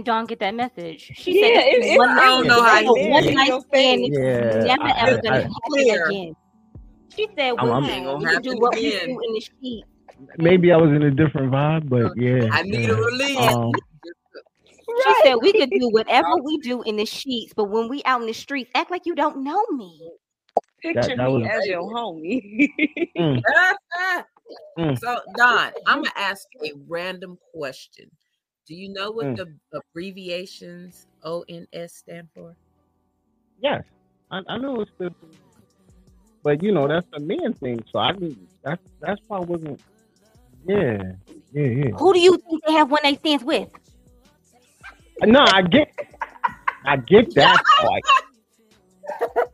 [0.00, 1.12] didn't Don get that message?
[1.14, 3.02] She Yeah, said it- this it- one I night, don't know how you is a
[3.04, 3.64] did one night stand.
[3.70, 4.10] face.
[4.12, 6.04] Yeah, never I- ever gonna happen Clear.
[6.06, 6.36] again.
[7.16, 9.40] She said, I'm- well, I'm- we gonna can do happen what we do in the
[9.40, 9.84] street.
[10.38, 12.48] Maybe I was in a different vibe, but yeah.
[12.52, 12.90] I need yeah.
[12.90, 13.38] a release.
[13.38, 13.72] Um,
[15.06, 18.20] She said we could do whatever we do in the sheets, but when we out
[18.20, 20.10] in the streets, act like you don't know me.
[20.82, 22.68] Picture that me as your homie.
[23.16, 23.40] mm,
[24.78, 24.98] Mm.
[25.00, 28.10] so Don, I'm gonna ask a random question.
[28.70, 29.36] Do you know what Mm.
[29.36, 32.56] the abbreviations ONS stand for?
[33.60, 33.84] yes,
[34.30, 35.10] I, I know it's the,
[36.42, 37.80] but you know that's the man thing.
[37.92, 39.80] So I mean that's that's why I wasn't.
[40.66, 41.02] Yeah,
[41.52, 41.92] yeah, yeah.
[41.98, 43.68] Who do you think they have one night stands with?
[45.22, 45.88] No, I get,
[46.84, 48.02] I get that part.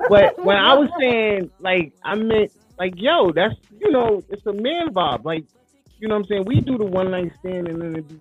[0.09, 4.53] But when I was saying, like, I meant, like, yo, that's, you know, it's a
[4.53, 5.25] man vibe.
[5.25, 5.45] Like,
[5.99, 6.45] you know what I'm saying?
[6.47, 8.21] We do the one night stand and then it be,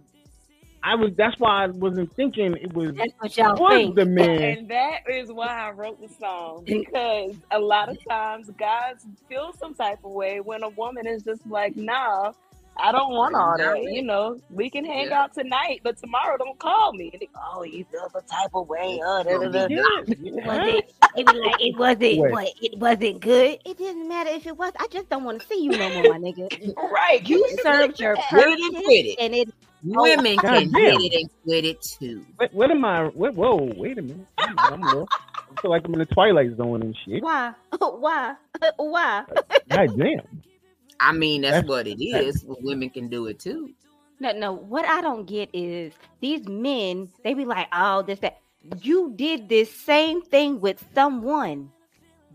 [0.85, 3.95] I was, that's why I wasn't thinking it was, That's what y'all was think.
[3.95, 4.41] the man.
[4.57, 9.51] And that is why I wrote the song because a lot of times guys feel
[9.59, 12.33] some type of way when a woman is just like, nah,
[12.77, 13.81] I don't want all that.
[13.81, 15.23] You know, we can hang Yeah.
[15.23, 17.09] out tonight, but tomorrow don't call me.
[17.13, 19.01] And they oh, you feel some type of way.
[19.05, 19.67] Uh, da, da, da.
[19.69, 20.85] Yeah, it,
[21.15, 22.31] it was like it wasn't Wait.
[22.31, 23.59] what it wasn't good.
[23.65, 24.73] It didn't matter if it was.
[24.77, 26.73] I just don't want to see you no more, my nigga.
[26.91, 27.27] Right.
[27.27, 29.49] You served your Hit it purpose, and it
[29.95, 30.99] Oh, women God can damn.
[30.99, 32.25] hit it and quit it too.
[32.37, 34.25] What, what am I, what, whoa, wait a minute.
[34.37, 37.21] I'm, I'm little- I feel like I'm in the Twilight Zone and shit.
[37.23, 38.35] why why
[38.77, 39.23] why?
[39.69, 40.41] God damn.
[40.99, 42.43] I mean, that's, That's- what it is.
[42.43, 43.71] but women can do it too.
[44.19, 44.53] No, no.
[44.53, 47.09] What I don't get is these men.
[47.23, 48.39] They be like, "Oh, this that."
[48.81, 51.69] You did this same thing with someone.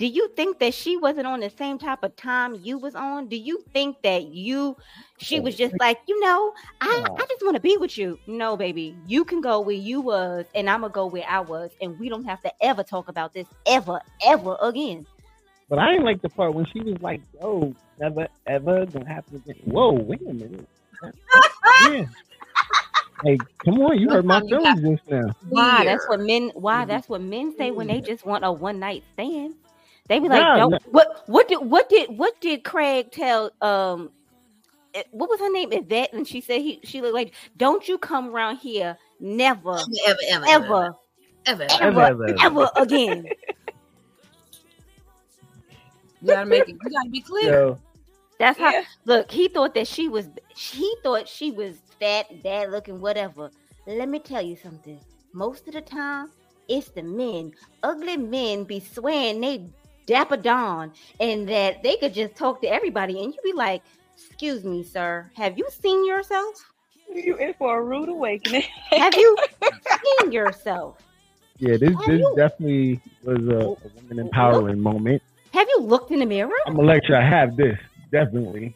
[0.01, 3.29] Do you think that she wasn't on the same type of time you was on?
[3.29, 4.75] Do you think that you,
[5.19, 8.19] she was just like, you know, I, I just want to be with you?
[8.27, 11.71] No, baby, you can go where you was, and I'm gonna go where I was,
[11.83, 15.05] and we don't have to ever talk about this ever, ever again.
[15.69, 19.37] But I ain't like the part when she was like, "Yo, never ever gonna happen
[19.37, 20.67] again." Whoa, wait a minute.
[21.83, 22.07] yeah.
[23.23, 23.37] Hey,
[23.67, 25.31] come on, you hurt my feelings just now.
[25.51, 25.85] Why?
[25.85, 26.53] That's what men.
[26.55, 26.81] Why?
[26.81, 26.89] Mm-hmm.
[26.89, 29.57] That's what men say when they just want a one night stand.
[30.11, 30.79] They be like, Nah, "Don't." nah.
[30.91, 31.23] What?
[31.27, 31.59] What did?
[31.59, 32.19] What did?
[32.19, 33.53] What did Craig tell?
[33.63, 34.11] Um,
[34.93, 35.69] eh, what was her name?
[35.73, 36.81] Yvette, and she said he.
[36.83, 39.77] She looked like, "Don't you come around here, never,
[40.09, 40.97] Ever, ever, ever,
[41.47, 41.65] ever.
[41.65, 42.37] ever, Ever, ever.
[42.43, 43.31] ever again."
[46.23, 46.77] You gotta make it.
[46.85, 47.51] You gotta be clear.
[47.53, 47.79] Yo,
[48.39, 48.71] That's how.
[48.73, 48.85] Yeah.
[49.07, 50.29] Look, he thought that she was.
[50.55, 53.51] He thought she was fat, bad looking, whatever.
[53.87, 55.01] Let me tell you something.
[55.33, 56.31] Most of the time,
[56.69, 57.53] it's the men.
[57.83, 59.71] Ugly men be swearing they
[60.11, 63.83] dapper Dawn and that they could just talk to everybody, and you'd be like,
[64.17, 65.31] "Excuse me, sir.
[65.37, 66.55] Have you seen yourself?
[67.15, 68.65] You in for a rude awakening.
[68.91, 69.37] Have you
[70.21, 70.99] seen yourself?
[71.59, 75.23] yeah, this Have this you- definitely was a, a woman empowering moment.
[75.53, 76.53] Have you looked in the mirror?
[76.67, 77.79] I'm gonna let you have this
[78.13, 78.75] definitely.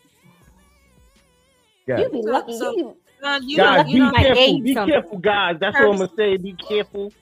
[1.87, 1.99] Yeah.
[2.01, 2.59] You be lucky.
[2.59, 4.61] So- you, Uh, you guys, know, be know, careful.
[4.61, 4.93] Be something.
[4.93, 5.57] careful, guys.
[5.61, 6.37] That's what I'm gonna say.
[6.37, 7.13] Be careful.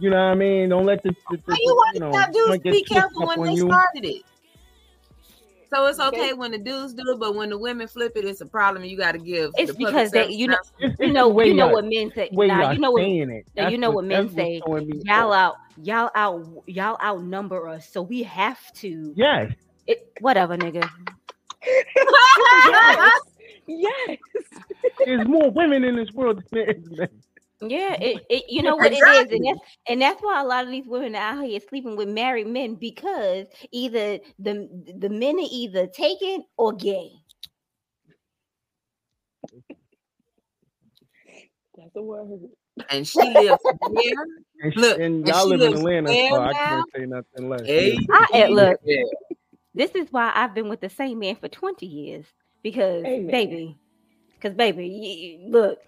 [0.00, 0.68] You know what I mean?
[0.68, 3.42] Don't let the, the, the you want you know, to dudes get be careful when
[3.42, 3.66] they you.
[3.66, 4.22] started it?
[5.70, 8.40] So it's okay when the dudes do it, but when the women flip it, it's
[8.40, 8.84] a problem.
[8.84, 9.50] You got to give.
[9.58, 10.92] it's the because they, you know, announcement.
[10.92, 12.30] It's, you know, you know what men say.
[12.32, 13.46] way Nah, y'all know what, it.
[13.54, 14.62] now, you know what men say.
[15.04, 19.12] y'all out, y'all out, y'all outnumber us, so we have to.
[19.14, 19.52] Yes.
[19.86, 20.88] It, whatever, nigga.
[21.96, 23.20] yes.
[23.66, 24.18] yes.
[25.04, 27.08] There's more women in this world than there is men.
[27.60, 30.64] Yeah, it, it you know what it is, and that's and that's why a lot
[30.64, 34.68] of these women are out here sleeping with married men because either the
[34.98, 37.10] the men are either taken or gay.
[41.76, 42.40] That's a word.
[42.90, 44.14] and she lives there.
[44.62, 47.06] And, she- Look, and and y'all she live in Atlanta, where so I can't say
[47.06, 47.62] nothing less.
[47.64, 48.80] Hey, I look.
[48.84, 49.04] yeah.
[49.74, 52.26] This is why I've been with the same man for twenty years
[52.62, 53.30] because Amen.
[53.30, 53.78] baby,
[54.34, 55.78] because baby, y- look,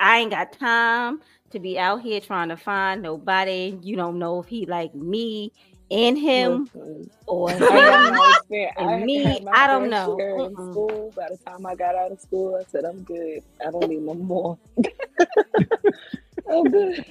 [0.00, 1.20] I ain't got time
[1.50, 3.78] to be out here trying to find nobody.
[3.82, 5.52] You don't know if he like me
[5.90, 8.74] and him Listen, or I got my experience.
[8.78, 10.26] And I me, had I don't know.
[10.36, 10.58] in Mm-mm.
[10.58, 11.12] school.
[11.16, 13.40] By the time I got out of school, I said, I'm good.
[13.66, 14.58] I don't need no more.
[16.50, 17.04] I'm good.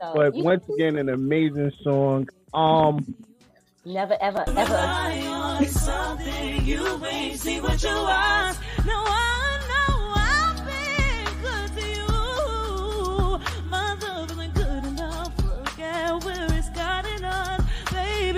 [0.00, 2.28] so, But you once again, an amazing song.
[2.54, 3.16] Um,
[3.84, 4.92] never ever ever.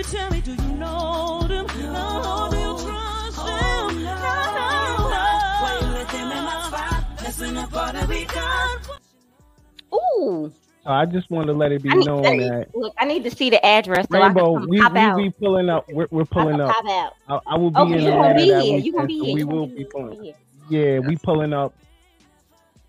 [0.01, 1.67] Baby, tell me, do you know them?
[1.67, 4.03] No, do you trust them?
[4.03, 4.17] No,
[5.61, 7.23] Why you let them in my spot?
[7.23, 8.89] Messing up all that we got.
[9.93, 10.51] Ooh,
[10.87, 13.31] I just want to let it be need, known hey, that look, I need to
[13.31, 15.87] see the address so Rainbow, I can come we pop we be pulling up.
[15.91, 16.75] We're, we're pulling up.
[16.89, 17.13] out.
[17.29, 18.79] I, I will be Oh, in you gonna be here?
[18.79, 19.35] You gonna be here?
[19.35, 20.23] we will be be pulling.
[20.23, 20.35] here?
[20.71, 21.75] Yeah, we pulling up.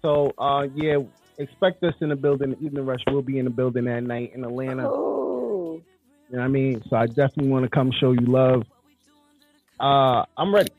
[0.02, 1.00] So, uh, yeah,
[1.38, 2.56] expect us in the building.
[2.62, 4.88] Evening Rush We'll be in the building that night in Atlanta.
[4.88, 5.31] Ooh.
[6.32, 6.82] You know what I mean?
[6.90, 8.64] So I definitely want to come show you love.
[9.80, 10.72] Uh, I'm ready.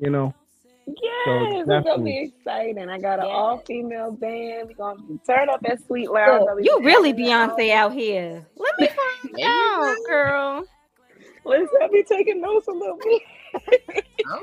[0.00, 0.34] You know,
[0.86, 0.94] Yes,
[1.26, 2.10] it's gonna definitely.
[2.12, 2.88] be exciting.
[2.90, 3.34] I got an Yes.
[3.34, 4.68] all female band.
[4.68, 6.44] We're gonna turn up at Sweet Lounge.
[6.44, 8.46] Look, you really performing at all- Beyonce out here.
[8.56, 8.88] Let me
[9.32, 10.64] find out, girl.
[11.46, 13.22] Listen, I'll be taking notes a little bit.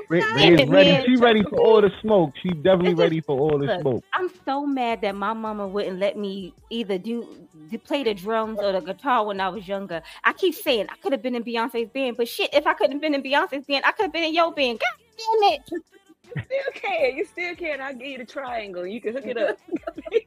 [0.08, 0.32] Ray, Okay.
[0.34, 1.06] Ray is Damn it, ready.
[1.06, 2.32] She ready for all the smoke.
[2.42, 4.04] She definitely just- ready for all the look, smoke.
[4.12, 7.26] I'm so mad that my mama wouldn't let me either do,
[7.70, 10.02] do play the drums or the guitar when I was younger.
[10.24, 12.92] I keep saying I could have been in Beyonce's band, but shit, if I couldn't
[12.92, 14.78] have been in Beyonce's band, I could have been in your band.
[14.78, 15.62] God damn it!
[15.70, 17.16] You still can.
[17.16, 17.80] You still can.
[17.80, 18.86] I'll give you the triangle.
[18.86, 19.58] You can hook it up.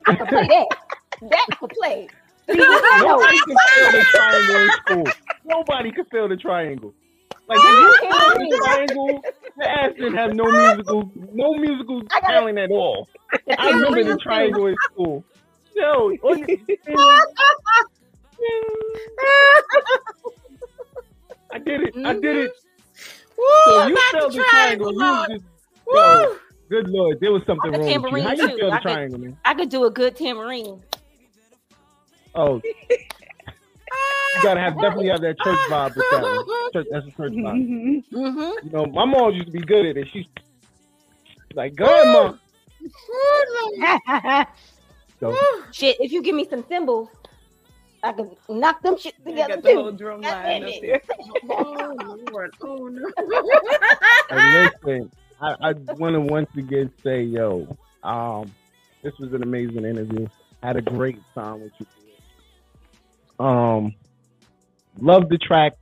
[0.06, 0.68] I could play that.
[1.30, 2.07] That I could play.
[2.49, 5.03] See, Nobody can fill the triangle in school.
[5.45, 6.94] Nobody can fill the triangle.
[7.47, 9.22] Like if you the triangle,
[9.57, 13.07] your ass didn't have no musical, no musical talent at all.
[13.57, 15.23] I remember the triangle in school.
[15.76, 16.11] No.
[21.51, 21.93] I did it.
[22.05, 22.51] I did it.
[22.51, 23.38] Mm-hmm.
[23.38, 24.93] Woo, So you felt the the triangle.
[24.93, 25.45] You just,
[25.88, 26.35] yo,
[26.69, 28.22] good lord, there was something wrong with you.
[28.23, 28.57] How you too.
[28.57, 29.38] feel the I could- triangle, man?
[29.45, 30.81] I could do a good tambourine.
[32.34, 32.61] Oh,
[34.36, 36.72] you gotta have definitely have that church vibe with that one.
[36.74, 38.02] Church, that's a church vibe.
[38.12, 38.68] Mm-hmm.
[38.68, 40.07] You know, my mom used to be good at it.
[40.12, 40.26] She's
[41.53, 42.40] like, good mom.
[45.20, 45.36] So,
[45.72, 47.10] Shit, if you give me some cymbals,
[48.03, 49.98] I can knock them shit together got the whole too.
[49.98, 51.02] drum line up there.
[51.49, 53.12] Oh Lord, oh no.
[54.30, 58.52] and listen, I, I want to once again say, yo, um,
[59.02, 60.28] this was an amazing interview.
[60.62, 63.45] Had a great time with you.
[63.45, 63.95] Um,
[64.99, 65.73] love the track.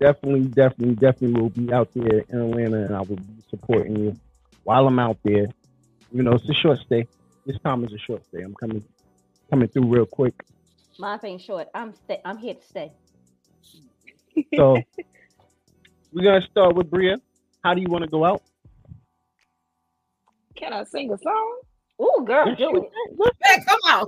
[0.00, 4.16] Definitely, definitely, definitely will be out there in Atlanta, and I will be supporting you
[4.64, 5.46] while I'm out there.
[6.10, 7.06] You know, it's a short stay.
[7.46, 8.42] This time is a short stay.
[8.42, 8.84] I'm coming,
[9.50, 10.34] coming through real quick.
[10.98, 11.68] Mine ain't short.
[11.74, 12.20] I'm stay.
[12.24, 12.92] I'm here to stay.
[14.56, 14.76] So
[16.12, 17.18] we're gonna start with Bria.
[17.64, 18.42] How do you want to go out?
[20.56, 21.60] Can I sing a song?
[22.00, 23.32] Ooh, girl, do it.
[23.42, 24.06] Hey, come on.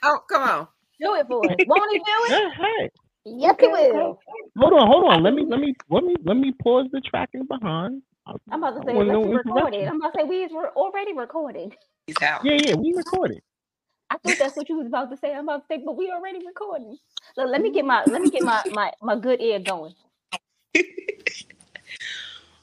[0.00, 0.68] Come, come on.
[1.04, 1.56] Do it for us.
[1.66, 2.30] Won't he do it?
[2.30, 2.90] Yeah, hey.
[3.26, 4.18] Yes, he will.
[4.58, 5.22] Hold on, hold on.
[5.22, 8.02] Let me let me let me let me pause the tracking behind.
[8.26, 9.88] I'm about to say, want let's no record it.
[9.88, 11.74] I'm about to say, we is re- already recorded.
[12.06, 13.40] Yeah, yeah, we recorded.
[14.10, 15.34] I thought that's what you was about to say.
[15.34, 16.96] I'm about to say, but we already recording.
[17.36, 17.74] Look, let me mm-hmm.
[17.74, 19.94] get my let me get my my, my good ear going.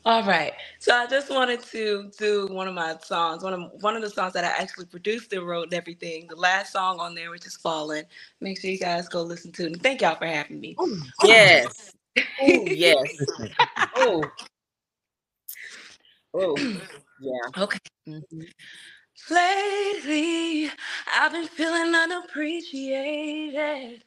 [0.06, 0.54] All right.
[0.80, 4.10] So I just wanted to do one of my songs, one of one of the
[4.10, 6.28] songs that I actually produced and wrote and everything.
[6.28, 8.06] The last song on there, which is Fallen.
[8.42, 9.74] Make sure you guys go listen to it.
[9.74, 10.80] And thank y'all for having me.
[11.22, 11.92] Yes.
[12.40, 13.28] Oh, yes.
[13.96, 14.32] Oh,
[16.34, 16.66] Oh,
[17.20, 17.64] yeah.
[17.64, 17.80] Okay.
[18.08, 18.48] Mhm.
[19.32, 20.72] Lately,
[21.16, 24.04] I've been feeling unappreciated.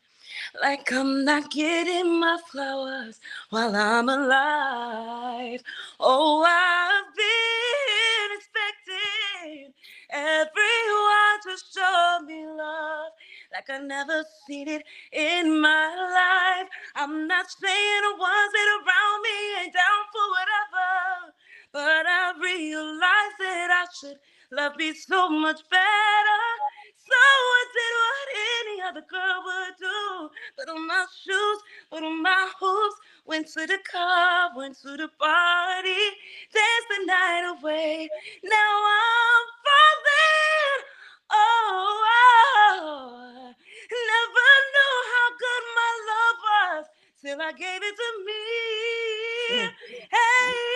[0.61, 3.21] Like I'm not getting my flowers
[3.51, 5.63] while I'm alive.
[6.01, 9.75] Oh, I've been expecting
[10.11, 13.13] everyone to show me love
[13.53, 16.69] like I never seen it in my life.
[16.97, 21.35] I'm not saying the ones that around me ain't down for whatever,
[21.73, 24.19] but I realize that I should
[24.55, 26.43] love me so much better.
[26.97, 28.29] So I did what
[28.59, 30.31] any other girl would do.
[30.59, 31.59] Put on my shoes,
[31.91, 36.03] put on my hoops, went to the car, went to the party,
[36.55, 38.09] danced the night away.
[38.45, 40.85] Now I'm falling.
[41.31, 42.05] Oh,
[43.11, 43.53] oh,
[43.91, 46.87] never knew how good my love was
[47.23, 48.43] till I gave it to me.
[49.51, 49.71] Mm.
[50.11, 50.74] Hey,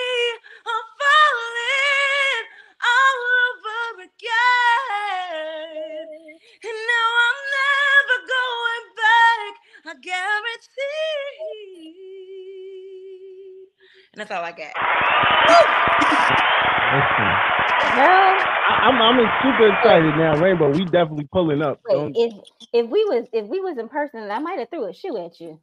[14.20, 14.72] that's all I got.
[16.88, 17.48] Listen,
[17.94, 20.70] Girl, I, I'm I'm super excited now, Rainbow.
[20.70, 21.80] We definitely pulling up.
[21.88, 22.34] wait, if
[22.72, 25.40] if we was if we was in person, I might have threw a shoe at
[25.40, 25.60] you.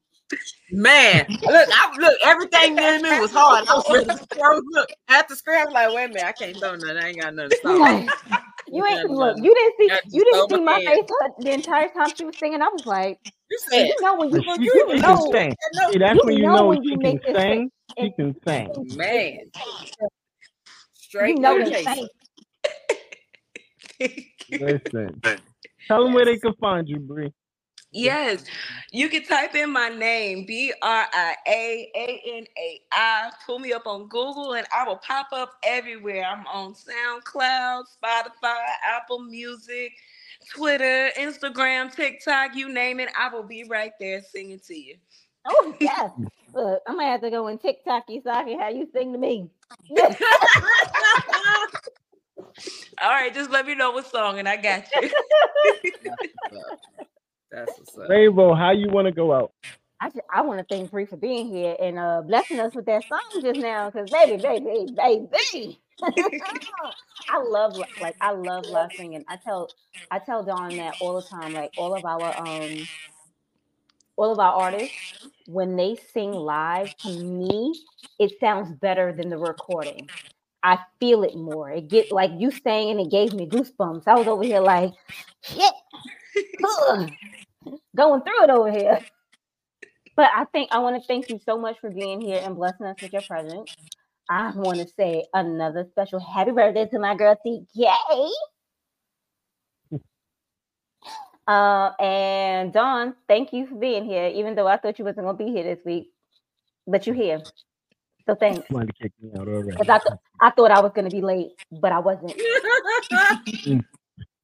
[0.72, 3.68] Man, look, I look, everything in me was hard.
[3.68, 4.60] I was ready to throw.
[4.72, 6.98] Look, at the screen, I was like, wait a minute, I can't throw nothing.
[6.98, 7.80] I ain't got nothing to stop.
[7.80, 8.10] Like,
[8.76, 9.38] you ain't no, look.
[9.42, 10.00] You didn't see.
[10.12, 11.06] You didn't see my my face
[11.40, 12.62] the entire time she was singing.
[12.62, 13.20] I was like,
[13.50, 15.56] You said, you know when you But she, you can know sing.
[15.92, 17.72] See, that's you when you know know when you can make this sing.
[18.00, 18.70] She can sing.
[18.98, 19.48] man, you
[20.94, 21.92] straight know no they chaser.
[21.92, 22.08] sang.
[24.60, 25.22] Listen,
[25.88, 27.32] tell them where they can find you, Bree.
[27.96, 28.44] Yes,
[28.92, 33.32] you can type in my name, B R I A A N A I.
[33.46, 36.26] Pull me up on Google and I will pop up everywhere.
[36.26, 39.94] I'm on SoundCloud, Spotify, Apple Music,
[40.54, 43.10] Twitter, Instagram, TikTok, you name it.
[43.18, 44.96] I will be right there singing to you.
[45.48, 46.12] Oh yes.
[46.54, 48.90] Look, I'm going to have to go and TikTok you so I can have you
[48.94, 49.50] sing to me.
[53.02, 55.12] All right, just let me know what song and I got you.
[57.52, 58.10] That's what's up.
[58.10, 59.52] Rainbow, how you want to go out?
[60.02, 62.86] I just, I want to thank Bree for being here and uh blessing us with
[62.86, 63.90] that song just now.
[63.92, 65.80] Cause baby, baby, baby.
[67.30, 69.26] I love like I love live singing.
[69.28, 69.74] I tell
[70.12, 71.54] I tell Don that all the time.
[71.54, 72.90] Like all of our um
[74.18, 74.98] all of our artists,
[75.46, 77.76] when they sing live, to me,
[78.20, 80.10] it sounds better than the recording.
[80.64, 81.72] I feel it more.
[81.72, 84.04] It get like you sang and it gave me goosebumps.
[84.08, 84.92] I was over here like,
[85.44, 86.02] shit, ugh,
[87.98, 89.02] going through it over here.
[90.16, 92.88] But I think I want to thank you so much for being here and blessing
[92.88, 93.70] us with your presence.
[94.30, 98.30] I want to say another special happy birthday to my girl TK.
[101.48, 105.38] Uh, and Don, thank you for being here, even though I thought you wasn't gonna
[105.38, 106.10] be here this week,
[106.88, 107.44] but you're here.
[108.28, 108.68] So thanks.
[108.68, 109.78] Somebody kicked me out already.
[109.90, 112.34] I, th- I thought I was gonna be late, but I wasn't.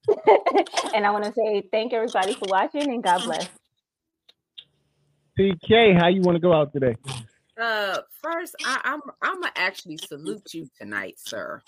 [0.93, 3.47] and I want to say thank everybody for watching and God bless.
[5.39, 6.95] TK, how you want to go out today?
[7.59, 11.61] Uh, first, I, I'm I'm gonna actually salute you tonight, sir,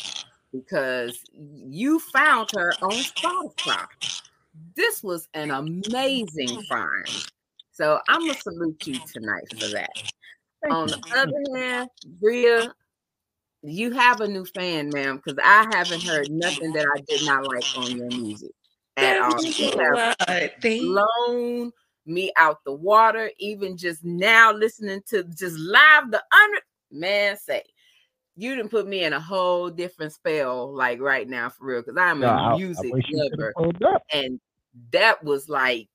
[0.52, 3.86] because you found her on Spotify.
[4.76, 7.08] This was an amazing find.
[7.72, 9.92] So I'm gonna salute you tonight for that.
[10.70, 11.90] On the other hand,
[12.22, 12.74] Bria,
[13.64, 17.46] you have a new fan, ma'am, because I haven't heard nothing that I did not
[17.46, 18.52] like on your music
[18.98, 19.40] at all.
[19.44, 20.16] You have
[20.62, 21.72] Thank blown
[22.06, 23.32] me out the water.
[23.40, 26.60] Even just now listening to just live the under
[26.92, 27.64] man say
[28.36, 31.98] you didn't put me in a whole different spell like right now for real because
[31.98, 33.54] I'm No, I- a I music wish you lover
[34.12, 34.40] and
[34.92, 35.88] that was like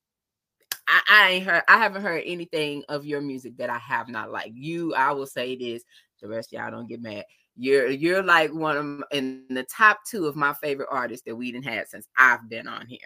[0.89, 4.31] I, I ain't heard I haven't heard anything of your music that I have not
[4.31, 4.55] liked.
[4.55, 5.83] You, I will say this,
[6.21, 7.25] the rest of y'all don't get mad.
[7.59, 11.53] You're you're like one of in the top two of my favorite artists that we
[11.53, 12.99] didn't had since I've been on here.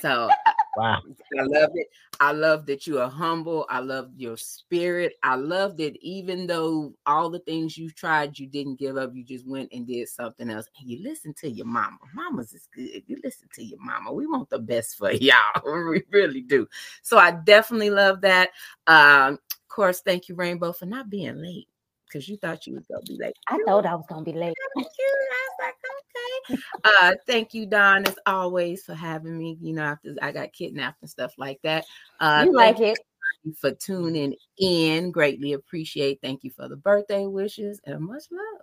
[0.00, 0.30] So
[0.76, 1.02] Wow.
[1.38, 1.88] I love it.
[2.20, 3.66] I love that you are humble.
[3.68, 5.14] I love your spirit.
[5.22, 9.10] I love that even though all the things you tried, you didn't give up.
[9.14, 10.66] You just went and did something else.
[10.78, 11.98] And you listen to your mama.
[12.14, 13.02] Mama's is good.
[13.06, 14.12] You listen to your mama.
[14.12, 15.36] We want the best for y'all.
[15.90, 16.66] We really do.
[17.02, 18.50] So I definitely love that.
[18.86, 21.68] Um, of course, thank you, Rainbow, for not being late
[22.12, 23.36] because you thought you was gonna be late.
[23.48, 24.54] I thought I was gonna be late.
[24.74, 25.14] Thank you.
[25.32, 25.74] I was like,
[26.54, 26.62] okay.
[26.84, 29.56] Uh, thank you, Don, as always, for having me.
[29.60, 31.86] You know, after I got kidnapped and stuff like that.
[32.20, 32.98] Uh, you like it?
[33.44, 35.10] you for tuning in.
[35.10, 36.20] Greatly appreciate.
[36.22, 38.62] Thank you for the birthday wishes and much love.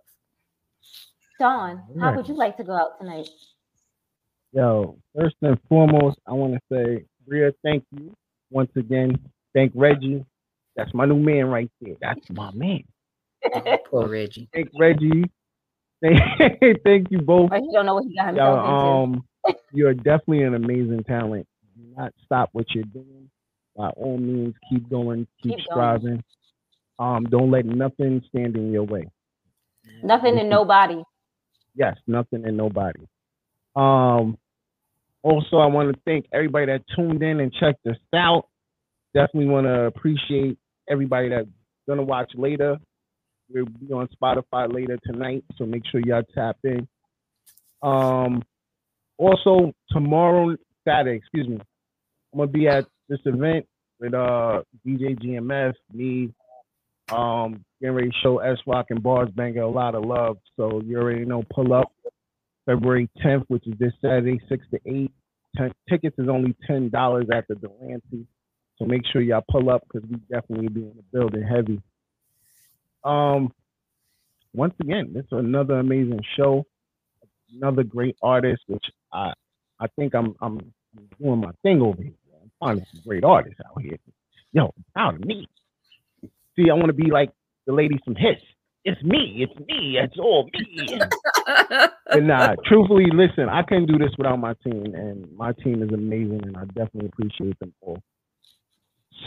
[1.39, 3.29] Don, how would you like to go out tonight?
[4.51, 8.13] Yo, first and foremost, I want to say, Bria, thank you
[8.49, 9.17] once again.
[9.53, 10.25] Thank Reggie.
[10.75, 11.95] That's my new man right there.
[12.01, 12.83] That's my man.
[13.89, 14.49] Poor Reggie.
[14.53, 15.23] Thank Reggie.
[16.01, 16.19] Thank,
[16.83, 17.51] thank you both.
[17.51, 19.23] Or you don't know what he got Yo, himself um,
[19.73, 21.47] you're definitely an amazing talent.
[21.75, 23.29] Do not stop what you're doing.
[23.75, 25.99] By all means, keep going, keep, Keep going.
[25.99, 26.23] striving.
[26.97, 29.05] Um, don't let nothing stand in your way.
[30.03, 31.01] Nothing and nobody.
[31.75, 33.01] Yes, nothing and nobody.
[33.75, 34.37] Um,
[35.23, 38.47] also, I want to thank everybody that tuned in and checked us out.
[39.13, 40.57] Definitely want to appreciate
[40.89, 41.47] everybody that's
[41.87, 42.77] gonna watch later.
[43.51, 46.87] We'll be on Spotify later tonight, so make sure y'all tap in.
[47.81, 48.43] Um,
[49.17, 50.55] also tomorrow,
[50.87, 51.59] Saturday, excuse me,
[52.33, 53.65] I'm gonna be at this event
[53.99, 56.33] with uh DJ GMF, me,
[57.11, 60.37] um, getting ready to show S Rock and Bars Banger a lot of love.
[60.55, 61.91] So you already know, pull up
[62.65, 65.11] February 10th, which is this Saturday, 6 to 8.
[65.57, 68.27] Ten, tickets is only $10 at the Delancey.
[68.77, 71.81] So make sure y'all pull up because we definitely be in the building heavy.
[73.03, 73.51] Um,
[74.53, 76.65] once again, this is another amazing show,
[77.55, 79.33] another great artist, which I
[79.79, 80.59] I think I'm I'm
[81.21, 82.13] doing my thing over here.
[82.41, 83.97] I'm finding some great artists out here.
[84.53, 85.47] Yo, I'm proud of me.
[86.55, 87.31] See, I want to be like
[87.67, 88.37] the lady from Hiss.
[88.85, 89.45] It's me.
[89.47, 89.97] It's me.
[90.01, 90.99] It's all me.
[92.11, 95.91] And nah, truthfully, listen, I couldn't do this without my team, and my team is
[95.93, 98.01] amazing, and I definitely appreciate them all.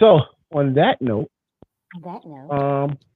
[0.00, 0.20] So,
[0.52, 1.30] on that note,
[1.96, 3.11] On that note, um, we'll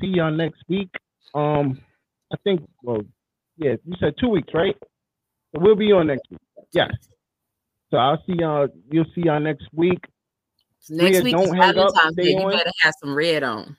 [0.00, 0.90] see y'all next week.
[1.34, 1.80] Um,
[2.32, 3.02] I think, well,
[3.56, 4.76] yeah, you said two weeks, right?
[5.54, 6.40] So we'll be on next week.
[6.72, 6.88] Yeah.
[7.90, 8.68] So I'll see y'all.
[8.90, 10.04] You'll see y'all next week.
[10.88, 12.30] Next Bria, week don't is hang up, Valentine's Day.
[12.30, 12.52] You on.
[12.52, 13.76] better have some red on.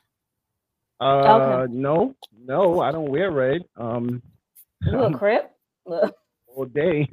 [0.99, 3.63] Uh, no, no, I don't wear red.
[3.75, 4.21] Um,
[4.81, 5.51] you a crip?
[5.85, 6.15] Look,
[6.47, 7.07] all day.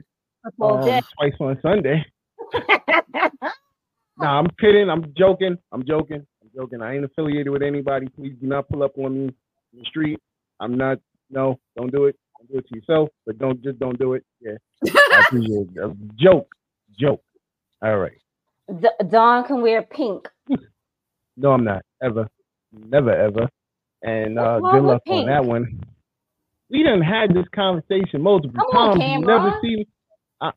[0.58, 1.02] all um, day.
[1.18, 2.04] twice on Sunday.
[4.16, 4.88] Nah, I'm kidding.
[4.88, 5.58] I'm joking.
[5.72, 6.26] I'm joking.
[6.54, 6.82] I'm joking.
[6.82, 8.08] I ain't affiliated with anybody.
[8.08, 9.24] Please do not pull up on me
[9.74, 10.20] in the street.
[10.60, 10.98] I'm not.
[11.30, 12.16] No, don't do it.
[12.38, 13.10] Don't do it to yourself.
[13.26, 14.24] But don't just don't do it.
[14.40, 14.54] Yeah,
[15.12, 16.16] I appreciate it.
[16.18, 16.48] Joke.
[16.98, 17.22] Joke.
[17.82, 18.18] All right.
[18.80, 20.28] D- Don can wear pink.
[21.36, 22.28] No, I'm not ever.
[22.72, 23.48] Never ever.
[24.02, 25.80] And uh, good with luck on that one.
[26.70, 29.04] We done had this conversation multiple Come on, times.
[29.06, 29.60] You never Cameron.
[29.62, 29.88] see me.
[30.40, 30.50] I,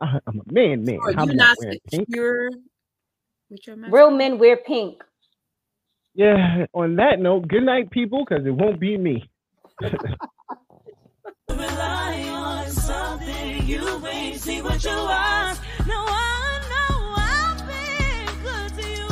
[0.00, 1.00] I, I'm a man, man.
[1.04, 2.08] Are you not not wearing pink.
[2.08, 2.50] secure
[3.50, 3.92] with your message?
[3.92, 5.02] Real men wear pink.
[6.20, 9.26] Yeah, on that note, good night, people, because it won't be me.
[11.48, 15.58] Rely on something you ain't see with your eyes.
[15.86, 19.08] Now I know I've been good to you.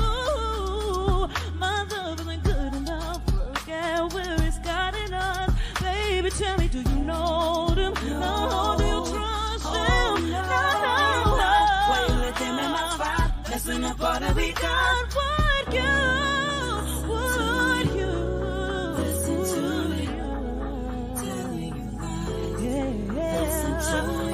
[1.59, 3.23] My love isn't good enough.
[3.33, 5.51] Look at where it's gotten us.
[5.81, 7.95] Baby, tell me, do you know them?
[8.21, 10.31] No, do you trust oh, them?
[10.31, 10.43] No,
[11.89, 13.49] Why you let them in my spot?
[13.49, 15.38] Messing up all that we got.
[23.91, 24.28] I'm